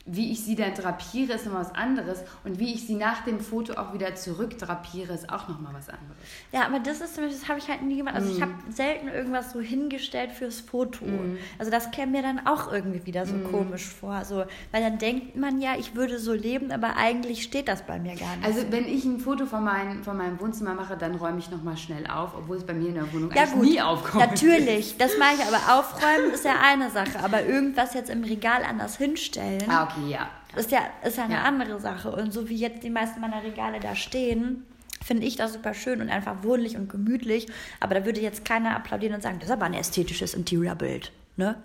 [0.05, 2.25] Wie ich sie dann drapiere, ist nochmal was anderes.
[2.45, 6.17] Und wie ich sie nach dem Foto auch wieder zurückdrapiere, ist auch nochmal was anderes.
[6.51, 8.17] Ja, aber das ist das habe ich halt nie gemacht.
[8.17, 8.37] Also mm.
[8.37, 11.05] ich habe selten irgendwas so hingestellt fürs Foto.
[11.05, 11.39] Mm.
[11.59, 13.45] Also das käme mir dann auch irgendwie wieder so mm.
[13.53, 14.25] komisch vor.
[14.25, 17.99] So, weil dann denkt man ja, ich würde so leben, aber eigentlich steht das bei
[18.01, 18.45] mir gar nicht.
[18.45, 21.77] Also wenn ich ein Foto von, mein, von meinem Wohnzimmer mache, dann räume ich nochmal
[21.77, 24.25] schnell auf, obwohl es bei mir in der Wohnung ja, gut, nie aufkommt.
[24.25, 27.21] Natürlich, das mache ich, aber aufräumen ist ja eine Sache.
[27.23, 29.63] Aber irgendwas jetzt im Regal anders hinstellen.
[29.69, 30.31] Ah, okay, ja.
[30.55, 31.43] Das ist ja, ist ja eine ja.
[31.43, 32.11] andere Sache.
[32.11, 34.65] Und so wie jetzt die meisten meiner Regale da stehen,
[35.03, 37.47] finde ich das super schön und einfach wohnlich und gemütlich.
[37.81, 41.13] Aber da würde jetzt keiner applaudieren und sagen, das ist aber ein ästhetisches Interiorbild.
[41.37, 41.57] Ne?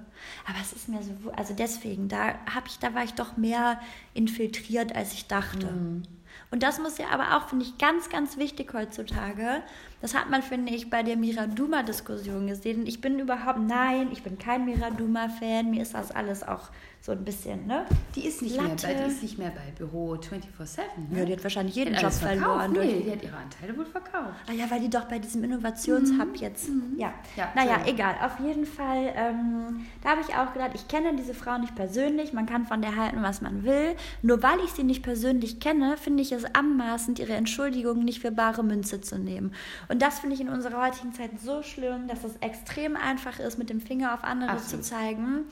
[0.47, 3.80] Aber es ist mir so, also deswegen, da habe ich, da war ich doch mehr
[4.13, 5.67] infiltriert, als ich dachte.
[5.67, 6.03] Mhm.
[6.49, 9.61] Und das muss ja aber auch, finde ich, ganz, ganz wichtig heutzutage.
[10.01, 12.88] Das hat man, finde ich, bei der Miraduma-Diskussion gesehen.
[12.88, 15.69] Ich bin überhaupt, nein, ich bin kein Miraduma-Fan.
[15.69, 16.69] Mir ist das alles auch
[17.01, 17.85] so ein bisschen, ne?
[18.15, 20.79] Die ist nicht, mehr bei, die ist nicht mehr bei Büro 24-7.
[21.09, 21.19] Ne?
[21.19, 22.73] Ja, die hat wahrscheinlich jeden Job verloren.
[22.73, 24.35] Nee, die hat ihre Anteile wohl verkauft.
[24.47, 26.35] Ah ja, weil die doch bei diesem Innovationshub mhm.
[26.35, 26.67] jetzt.
[26.67, 26.95] Mhm.
[26.97, 27.13] Ja.
[27.37, 27.49] ja.
[27.55, 28.15] Naja, egal.
[28.21, 32.33] Auf jeden Fall, ähm, da habe ich auch gedacht, ich kenne diese Frau nicht persönlich.
[32.33, 33.95] Man kann von der halten, was man will.
[34.21, 38.31] Nur weil ich sie nicht persönlich kenne, finde ich es anmaßend, ihre Entschuldigung nicht für
[38.31, 39.53] bare Münze zu nehmen.
[39.87, 43.57] Und das finde ich in unserer heutigen Zeit so schlimm, dass es extrem einfach ist,
[43.57, 44.83] mit dem Finger auf andere Absolut.
[44.83, 45.45] zu zeigen.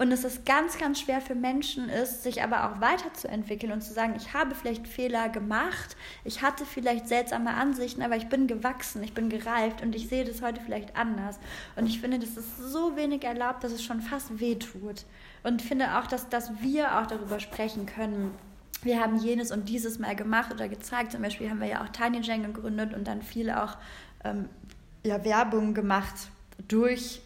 [0.00, 3.92] Und dass es ganz, ganz schwer für Menschen ist, sich aber auch weiterzuentwickeln und zu
[3.92, 5.94] sagen, ich habe vielleicht Fehler gemacht,
[6.24, 10.24] ich hatte vielleicht seltsame Ansichten, aber ich bin gewachsen, ich bin gereift und ich sehe
[10.24, 11.38] das heute vielleicht anders.
[11.76, 15.04] Und ich finde, das ist so wenig erlaubt, dass es schon fast wehtut.
[15.42, 18.34] Und finde auch, dass, dass wir auch darüber sprechen können,
[18.80, 21.12] wir haben jenes und dieses mal gemacht oder gezeigt.
[21.12, 23.76] Zum Beispiel haben wir ja auch Tiny Jane gegründet und dann viel auch
[24.24, 24.48] ähm,
[25.04, 26.30] ja, Werbung gemacht
[26.68, 27.20] durch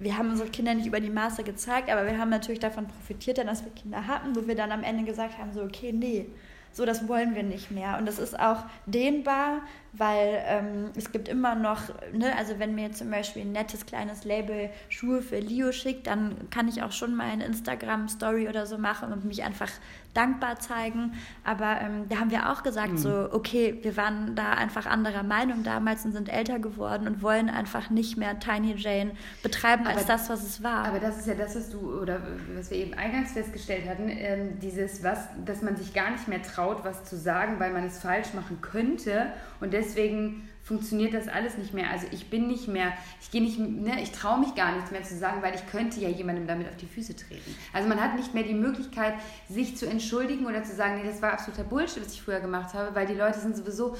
[0.00, 3.38] wir haben unsere Kinder nicht über die Maße gezeigt, aber wir haben natürlich davon profitiert,
[3.38, 6.26] dass wir Kinder hatten, wo wir dann am Ende gesagt haben, so, okay, nee,
[6.72, 7.98] so, das wollen wir nicht mehr.
[7.98, 11.82] Und das ist auch dehnbar, weil ähm, es gibt immer noch,
[12.12, 16.48] ne, also wenn mir zum Beispiel ein nettes kleines Label Schuhe für Leo schickt, dann
[16.50, 19.70] kann ich auch schon mal eine Instagram-Story oder so machen und mich einfach
[20.14, 21.12] dankbar zeigen.
[21.44, 22.98] Aber ähm, da haben wir auch gesagt, mhm.
[22.98, 27.48] so, okay, wir waren da einfach anderer Meinung damals und sind älter geworden und wollen
[27.48, 30.84] einfach nicht mehr Tiny Jane betreiben aber, als das, was es war.
[30.84, 32.20] Aber das ist ja das, was du, oder
[32.54, 36.42] was wir eben eingangs festgestellt hatten, ähm, dieses, was, dass man sich gar nicht mehr
[36.42, 41.58] traut, was zu sagen, weil man es falsch machen könnte und deswegen funktioniert das alles
[41.58, 41.90] nicht mehr.
[41.90, 45.02] Also ich bin nicht mehr, ich gehe nicht, ne, ich traue mich gar nichts mehr
[45.02, 47.56] zu sagen, weil ich könnte ja jemandem damit auf die Füße treten.
[47.72, 49.14] Also man hat nicht mehr die Möglichkeit,
[49.48, 52.72] sich zu entschuldigen oder zu sagen, nee, das war absoluter Bullshit, was ich früher gemacht
[52.72, 53.96] habe, weil die Leute sind sowieso,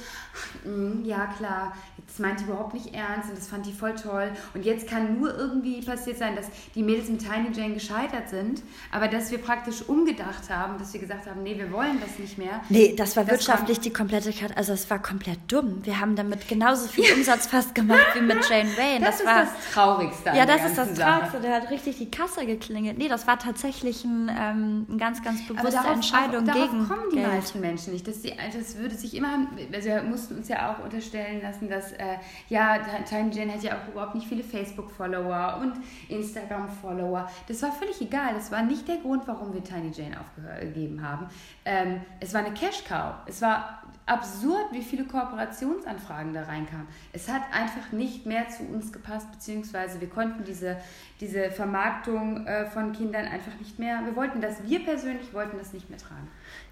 [0.63, 1.75] mm, ja klar,
[2.07, 4.31] das meint die überhaupt nicht ernst und das fand die voll toll.
[4.53, 8.63] Und jetzt kann nur irgendwie passiert sein, dass die Mädels mit Tiny Jane gescheitert sind,
[8.93, 12.37] aber dass wir praktisch umgedacht haben, dass wir gesagt haben, nee, wir wollen das nicht
[12.37, 12.61] mehr.
[12.69, 15.81] Nee, das war das wirtschaftlich die komplette Karte, also es war komplett dumm.
[15.83, 19.03] Wir haben damit genau genauso viel Umsatz fast gemacht wie mit Jane Wayne.
[19.03, 20.31] Das, das war, ist das Traurigste.
[20.35, 21.39] Ja, das ist das Traurigste.
[21.39, 22.97] Der hat richtig die Kasse geklingelt.
[22.97, 27.09] Nee, das war tatsächlich ein, ähm, eine ganz, ganz bewusste darauf, Entscheidung auch, gegen kommen
[27.11, 27.27] die Geld.
[27.27, 28.07] meisten Menschen nicht.
[28.07, 32.17] Das, das würde sich immer, also wir mussten uns ja auch unterstellen lassen, dass, äh,
[32.49, 32.77] ja,
[33.09, 35.73] Tiny Jane hat ja auch überhaupt nicht viele Facebook-Follower und
[36.09, 37.27] Instagram-Follower.
[37.47, 38.35] Das war völlig egal.
[38.35, 41.27] Das war nicht der Grund, warum wir Tiny Jane aufgegeben haben.
[41.65, 43.15] Ähm, es war eine Cash-Cow.
[43.25, 43.81] Es war
[44.11, 46.85] absurd, wie viele Kooperationsanfragen da reinkamen.
[47.13, 50.77] Es hat einfach nicht mehr zu uns gepasst, beziehungsweise wir konnten diese,
[51.21, 55.71] diese Vermarktung äh, von Kindern einfach nicht mehr, wir wollten das, wir persönlich wollten das
[55.71, 56.27] nicht mehr tragen.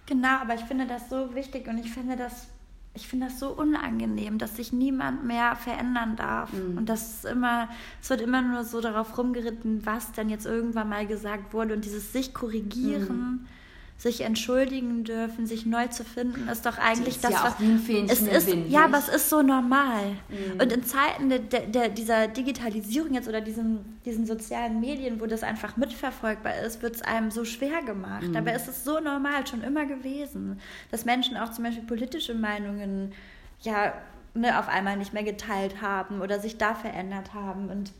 [0.06, 2.48] Genau, aber ich finde das so wichtig und ich finde das
[2.96, 6.52] ich finde das so unangenehm, dass sich niemand mehr verändern darf.
[6.52, 6.80] Mhm.
[6.80, 7.70] Und das ist immer,
[8.02, 11.86] es wird immer nur so darauf rumgeritten, was denn jetzt irgendwann mal gesagt wurde und
[11.86, 13.40] dieses sich korrigieren.
[13.42, 13.46] Mhm
[14.00, 17.60] sich entschuldigen dürfen, sich neu zu finden, ist doch eigentlich ist das, ja was
[18.10, 18.48] es ist.
[18.48, 20.12] Wind, ja, aber es ist so normal.
[20.30, 20.62] Mhm.
[20.62, 25.44] Und in Zeiten de, de, dieser Digitalisierung jetzt oder diesen, diesen sozialen Medien, wo das
[25.44, 28.24] einfach mitverfolgbar ist, wird es einem so schwer gemacht.
[28.24, 28.34] Mhm.
[28.34, 33.12] Dabei ist es so normal, schon immer gewesen, dass Menschen auch zum Beispiel politische Meinungen
[33.64, 33.94] ja
[34.34, 37.68] ne, auf einmal nicht mehr geteilt haben oder sich da verändert haben.
[37.68, 37.92] Und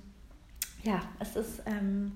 [0.84, 2.14] ja, es ist, ähm,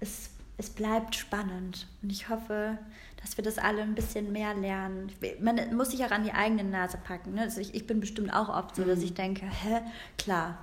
[0.00, 1.86] es, es bleibt spannend.
[2.02, 2.76] Und ich hoffe,
[3.22, 5.12] dass wir das alle ein bisschen mehr lernen.
[5.40, 7.34] Man muss sich auch an die eigene Nase packen.
[7.34, 7.42] Ne?
[7.42, 9.04] Also ich, ich, bin bestimmt auch oft so, dass mhm.
[9.04, 9.80] ich denke, hä,
[10.18, 10.58] klar,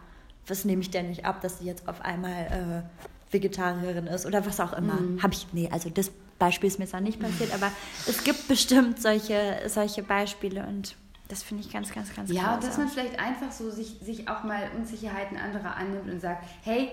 [0.47, 4.45] was nehme ich denn nicht ab, dass sie jetzt auf einmal äh, Vegetarierin ist oder
[4.45, 4.95] was auch immer.
[4.95, 5.21] Mhm.
[5.21, 7.71] Habe ich, nee, also das Beispiel ist mir zwar nicht passiert, aber
[8.07, 10.95] es gibt bestimmt solche, solche Beispiele und
[11.27, 14.29] das finde ich ganz, ganz, ganz Ja, und dass man vielleicht einfach so sich, sich
[14.29, 16.89] auch mal Unsicherheiten anderer annimmt und sagt, hey,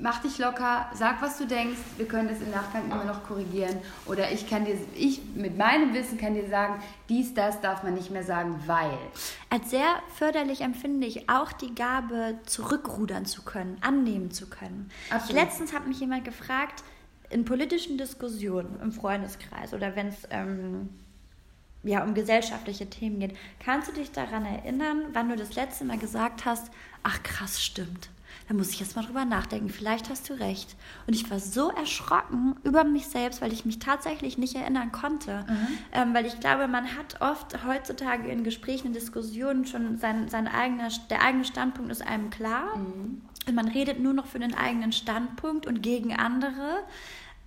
[0.00, 3.76] mach dich locker, sag, was du denkst, wir können das im Nachgang immer noch korrigieren.
[4.06, 7.94] Oder ich kann dir, ich mit meinem Wissen kann dir sagen, dies, das darf man
[7.94, 8.98] nicht mehr sagen, weil.
[9.50, 14.90] Als sehr förderlich empfinde ich auch die Gabe, zurückrudern zu können, annehmen zu können.
[15.10, 15.42] Absolut.
[15.42, 16.82] Letztens hat mich jemand gefragt,
[17.30, 20.90] in politischen Diskussionen im Freundeskreis oder wenn es ähm,
[21.82, 25.98] ja, um gesellschaftliche Themen geht, kannst du dich daran erinnern, wann du das letzte Mal
[25.98, 26.70] gesagt hast,
[27.02, 28.08] ach krass, stimmt
[28.48, 29.70] da muss ich jetzt mal drüber nachdenken.
[29.70, 30.76] Vielleicht hast du recht.
[31.06, 35.44] Und ich war so erschrocken über mich selbst, weil ich mich tatsächlich nicht erinnern konnte.
[35.48, 35.68] Mhm.
[35.92, 40.46] Ähm, weil ich glaube, man hat oft heutzutage in Gesprächen, in Diskussionen schon sein, sein
[40.46, 42.76] eigener, der eigene Standpunkt ist einem klar.
[42.76, 43.22] Mhm.
[43.46, 46.82] Und man redet nur noch für den eigenen Standpunkt und gegen andere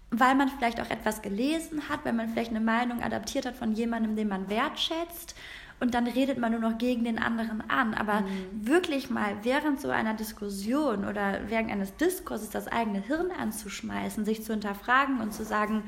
[0.10, 3.74] weil man vielleicht auch etwas gelesen hat, weil man vielleicht eine Meinung adaptiert hat von
[3.74, 5.36] jemandem, den man wertschätzt
[5.80, 7.94] und dann redet man nur noch gegen den anderen an.
[7.94, 8.68] Aber mhm.
[8.68, 14.44] wirklich mal während so einer Diskussion oder während eines Diskurses das eigene Hirn anzuschmeißen, sich
[14.44, 15.84] zu hinterfragen und zu sagen,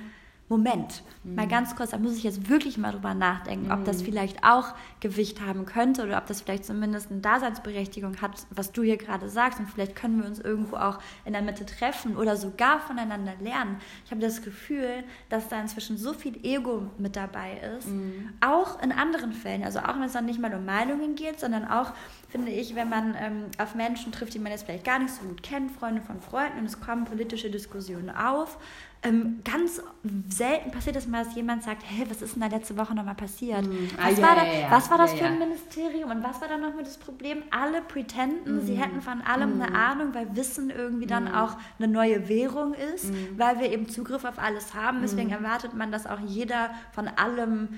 [0.49, 1.35] Moment, mhm.
[1.35, 3.71] mal ganz kurz, da muss ich jetzt wirklich mal drüber nachdenken, mhm.
[3.71, 4.05] ob das mhm.
[4.05, 8.81] vielleicht auch Gewicht haben könnte oder ob das vielleicht zumindest eine Daseinsberechtigung hat, was du
[8.81, 9.59] hier gerade sagst.
[9.59, 13.77] Und vielleicht können wir uns irgendwo auch in der Mitte treffen oder sogar voneinander lernen.
[14.05, 18.29] Ich habe das Gefühl, dass da inzwischen so viel Ego mit dabei ist, mhm.
[18.41, 19.63] auch in anderen Fällen.
[19.63, 21.93] Also auch wenn es dann nicht mal um Meinungen geht, sondern auch,
[22.27, 25.27] finde ich, wenn man ähm, auf Menschen trifft, die man jetzt vielleicht gar nicht so
[25.27, 28.57] gut kennt, Freunde von Freunden, und es kommen politische Diskussionen auf
[29.01, 29.81] ähm, ganz
[30.29, 33.15] selten passiert es mal, dass jemand sagt, hey, was ist denn da letzte Woche nochmal
[33.15, 33.65] passiert?
[33.65, 33.87] Mm.
[33.95, 36.49] Was, ah, war ja, da, ja, was war das für ein Ministerium und was war
[36.49, 37.43] da nochmal das Problem?
[37.49, 38.65] Alle pretenden, mm.
[38.65, 39.61] sie hätten von allem mm.
[39.61, 44.25] eine Ahnung, weil Wissen irgendwie dann auch eine neue Währung ist, weil wir eben Zugriff
[44.25, 44.99] auf alles haben.
[45.01, 47.69] Deswegen erwartet man, dass auch jeder von allem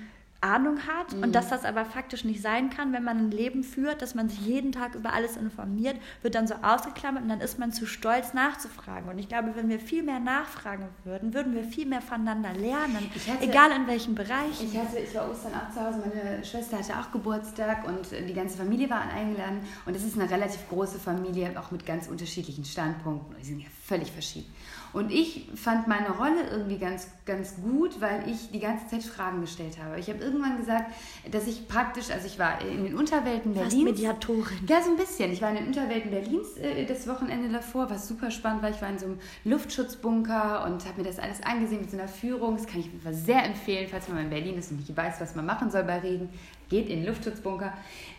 [0.42, 1.24] Ahnung hat mhm.
[1.24, 4.28] und dass das aber faktisch nicht sein kann, wenn man ein Leben führt, dass man
[4.28, 7.86] sich jeden Tag über alles informiert, wird dann so ausgeklammert und dann ist man zu
[7.86, 9.10] stolz nachzufragen.
[9.10, 13.10] Und ich glaube, wenn wir viel mehr nachfragen würden, würden wir viel mehr voneinander lernen,
[13.28, 14.64] hatte, egal in welchem Bereich.
[14.64, 18.34] Ich, hatte, ich war Ostern auch zu Hause, meine Schwester hatte auch Geburtstag und die
[18.34, 22.66] ganze Familie war eingeladen und es ist eine relativ große Familie, auch mit ganz unterschiedlichen
[22.66, 23.36] Standpunkten.
[23.40, 24.52] Die sind ja völlig verschieden.
[24.94, 29.42] Und ich fand meine Rolle irgendwie ganz, ganz gut, weil ich die ganze Zeit Fragen
[29.42, 30.00] gestellt habe.
[30.00, 30.92] Ich habe irgendwann gesagt,
[31.32, 33.74] dass ich praktisch, also ich war in den Unterwelten Berlins.
[33.74, 34.60] Fast Mediatorin.
[34.68, 35.32] Ja, so ein bisschen.
[35.32, 38.70] Ich war in den Unterwelten Berlins äh, das Wochenende davor, was super spannend war.
[38.70, 42.08] Ich war in so einem Luftschutzbunker und habe mir das alles angesehen mit so einer
[42.08, 42.58] Führung.
[42.58, 45.46] Das kann ich sehr empfehlen, falls man in Berlin ist und nicht weiß, was man
[45.46, 46.30] machen soll bei Regen.
[46.70, 47.74] Geht in den Luftschutzbunker.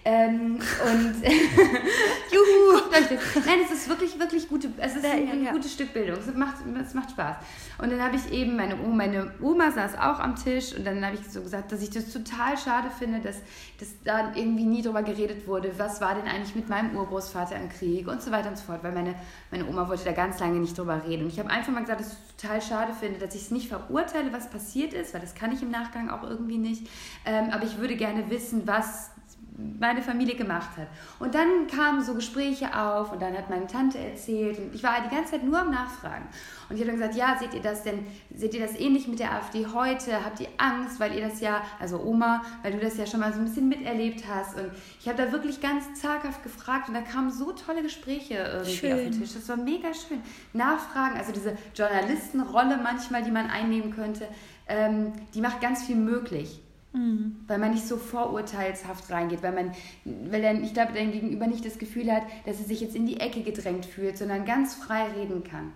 [0.05, 1.23] Ähm, und
[2.33, 2.81] Juhu!
[2.91, 5.53] Nein, es ist wirklich, wirklich gute, es ist ein, ja.
[5.53, 6.19] gutes Stück Bildung.
[6.19, 7.37] Es macht, es macht Spaß.
[7.79, 11.05] Und dann habe ich eben, meine Oma, meine Oma saß auch am Tisch und dann
[11.05, 13.37] habe ich so gesagt, dass ich das total schade finde, dass,
[13.79, 17.69] dass da irgendwie nie drüber geredet wurde, was war denn eigentlich mit meinem Urgroßvater im
[17.69, 19.15] Krieg und so weiter und so fort, weil meine,
[19.51, 21.25] meine Oma wollte da ganz lange nicht drüber reden.
[21.25, 23.69] Und ich habe einfach mal gesagt, dass ich total schade finde, dass ich es nicht
[23.69, 26.89] verurteile, was passiert ist, weil das kann ich im Nachgang auch irgendwie nicht.
[27.25, 29.11] Ähm, aber ich würde gerne wissen, was
[29.79, 30.89] meine Familie gemacht hat.
[31.19, 34.97] Und dann kamen so Gespräche auf und dann hat meine Tante erzählt und ich war
[35.03, 36.27] die ganze Zeit nur am Nachfragen.
[36.69, 39.19] Und ich habe dann gesagt, ja, seht ihr das denn, seht ihr das ähnlich mit
[39.19, 40.25] der AfD heute?
[40.25, 43.33] Habt ihr Angst, weil ihr das ja, also Oma, weil du das ja schon mal
[43.33, 44.57] so ein bisschen miterlebt hast.
[44.57, 48.73] Und ich habe da wirklich ganz zaghaft gefragt und da kamen so tolle Gespräche irgendwie
[48.73, 48.93] schön.
[48.93, 49.35] auf den Tisch.
[49.35, 50.23] Das war mega schön.
[50.55, 54.27] Nachfragen, also diese Journalistenrolle manchmal, die man einnehmen könnte,
[54.67, 56.62] ähm, die macht ganz viel möglich.
[56.93, 57.37] Mhm.
[57.47, 59.73] Weil man nicht so vorurteilshaft reingeht, weil man,
[60.05, 63.07] weil dann, ich glaube, dein Gegenüber nicht das Gefühl hat, dass er sich jetzt in
[63.07, 65.73] die Ecke gedrängt fühlt, sondern ganz frei reden kann.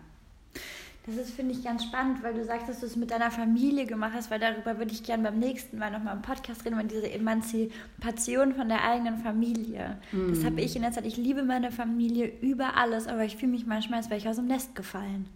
[1.07, 3.87] Das ist, finde ich, ganz spannend, weil du sagst, dass du es mit deiner Familie
[3.87, 6.83] gemacht hast, weil darüber würde ich gerne beim nächsten Mal nochmal im Podcast reden, über
[6.83, 9.99] diese Emanzipation von der eigenen Familie.
[10.11, 10.31] Mhm.
[10.31, 11.07] Das habe ich in der Zeit.
[11.07, 14.37] Ich liebe meine Familie über alles, aber ich fühle mich manchmal, als wäre ich aus
[14.37, 15.29] dem Nest gefallen.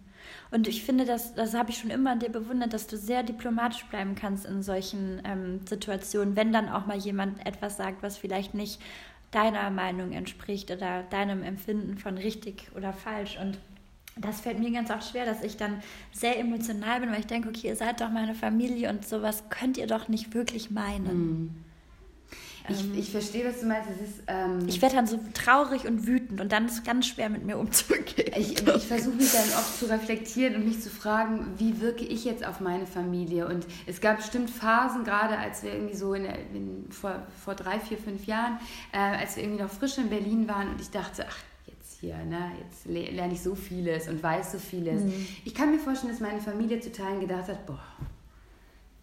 [0.51, 3.23] Und ich finde, das, das habe ich schon immer an dir bewundert, dass du sehr
[3.23, 8.17] diplomatisch bleiben kannst in solchen ähm, Situationen, wenn dann auch mal jemand etwas sagt, was
[8.17, 8.81] vielleicht nicht
[9.31, 13.37] deiner Meinung entspricht oder deinem Empfinden von richtig oder falsch.
[13.41, 13.57] Und
[14.17, 15.81] das fällt mir ganz oft schwer, dass ich dann
[16.11, 19.77] sehr emotional bin, weil ich denke, okay, ihr seid doch meine Familie und sowas könnt
[19.77, 21.45] ihr doch nicht wirklich meinen.
[21.45, 21.63] Mm.
[22.71, 23.89] Ich, ähm, ich verstehe, was du meinst.
[23.89, 27.29] Ist, ähm, ich werde dann so traurig und wütend und dann ist es ganz schwer,
[27.29, 28.31] mit mir umzugehen.
[28.35, 32.25] Ich, ich versuche mich dann oft zu reflektieren und mich zu fragen, wie wirke ich
[32.25, 33.47] jetzt auf meine Familie?
[33.47, 37.79] Und es gab bestimmt Phasen, gerade als wir irgendwie so in, in, vor, vor drei,
[37.79, 38.59] vier, fünf Jahren,
[38.91, 42.17] äh, als wir irgendwie noch frisch in Berlin waren und ich dachte, ach, jetzt hier,
[42.17, 45.03] ne, jetzt lerne ich so vieles und weiß so vieles.
[45.03, 45.27] Mhm.
[45.45, 47.83] Ich kann mir vorstellen, dass meine Familie zu Teilen gedacht hat, boah,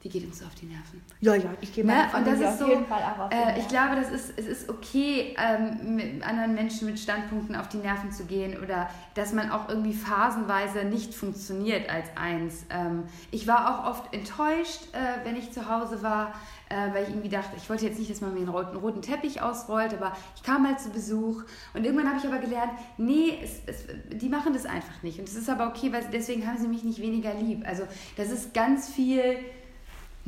[0.09, 1.03] die geht uns so auf die Nerven.
[1.21, 2.17] Ja, ja, ich gehe mal ne?
[2.17, 6.55] Und das ist so, äh, ich glaube, das ist, es ist okay, ähm, mit anderen
[6.55, 11.15] Menschen mit Standpunkten auf die Nerven zu gehen oder dass man auch irgendwie phasenweise nicht
[11.15, 12.65] funktioniert als eins.
[12.71, 16.35] Ähm, ich war auch oft enttäuscht, äh, wenn ich zu Hause war,
[16.71, 19.03] äh, weil ich irgendwie dachte, ich wollte jetzt nicht, dass man mir einen roten, roten
[19.03, 21.43] Teppich ausrollt, aber ich kam mal zu Besuch
[21.75, 25.19] und irgendwann habe ich aber gelernt, nee, es, es, die machen das einfach nicht.
[25.19, 27.67] Und es ist aber okay, weil deswegen haben sie mich nicht weniger lieb.
[27.67, 27.85] Also
[28.17, 29.37] das ist ganz viel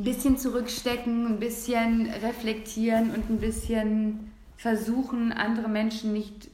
[0.01, 6.49] ein bisschen zurückstecken, ein bisschen reflektieren und ein bisschen versuchen, andere Menschen nicht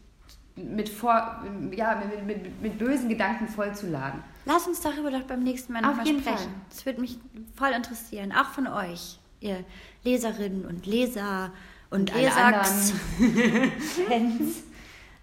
[0.56, 4.20] mit, vor, ja, mit, mit, mit bösen Gedanken vollzuladen.
[4.46, 6.22] Lass uns darüber doch beim nächsten Mal nochmal sprechen.
[6.22, 6.46] Fall.
[6.70, 7.18] Das würde mich
[7.54, 9.64] voll interessieren, auch von euch, ihr
[10.02, 11.52] Leserinnen und Leser
[11.90, 12.92] und, und Lesers,
[14.08, 14.62] Fans.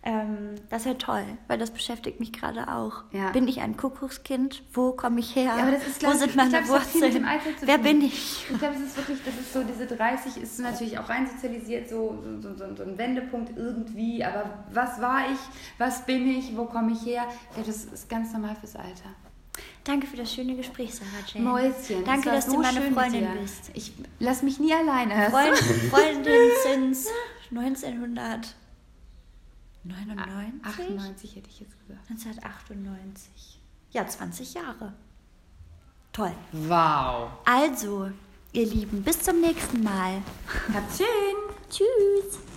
[0.05, 3.03] Ähm, das ist ja toll, weil das beschäftigt mich gerade auch.
[3.13, 3.31] Ja.
[3.31, 4.61] Bin ich ein Kuckuckskind?
[4.73, 5.55] Wo komme ich her?
[5.57, 7.25] Ja, ist, Wo sind meine glaub, Wurzeln?
[7.61, 8.45] Wer bin ich?
[8.51, 11.87] Ich glaube, es ist wirklich, das ist so, diese 30 ist natürlich auch rein sozialisiert,
[11.89, 14.25] so, so, so, so ein Wendepunkt irgendwie.
[14.25, 15.39] Aber was war ich?
[15.77, 16.55] Was bin ich?
[16.57, 17.23] Wo komme ich her?
[17.29, 19.09] Ich glaube, das ist ganz normal fürs Alter.
[19.85, 21.45] Danke für das schöne Gespräch, Sarah Jane.
[21.45, 22.03] Mäuschen.
[22.03, 23.71] Danke, dass so du meine Freundin bist.
[23.73, 25.29] Ich lass mich nie alleine.
[25.29, 25.57] Freund,
[25.89, 26.97] Freundin sind
[27.57, 28.55] 1900.
[29.83, 30.63] 99?
[30.63, 32.09] 98 hätte ich jetzt gesagt.
[32.09, 33.59] 1998.
[33.91, 34.93] Ja, 20 Jahre.
[36.11, 36.33] Toll.
[36.51, 37.31] Wow.
[37.45, 38.11] Also,
[38.53, 40.21] ihr Lieben, bis zum nächsten Mal.
[40.73, 41.35] Habt's schön.
[41.69, 42.52] Tschüss.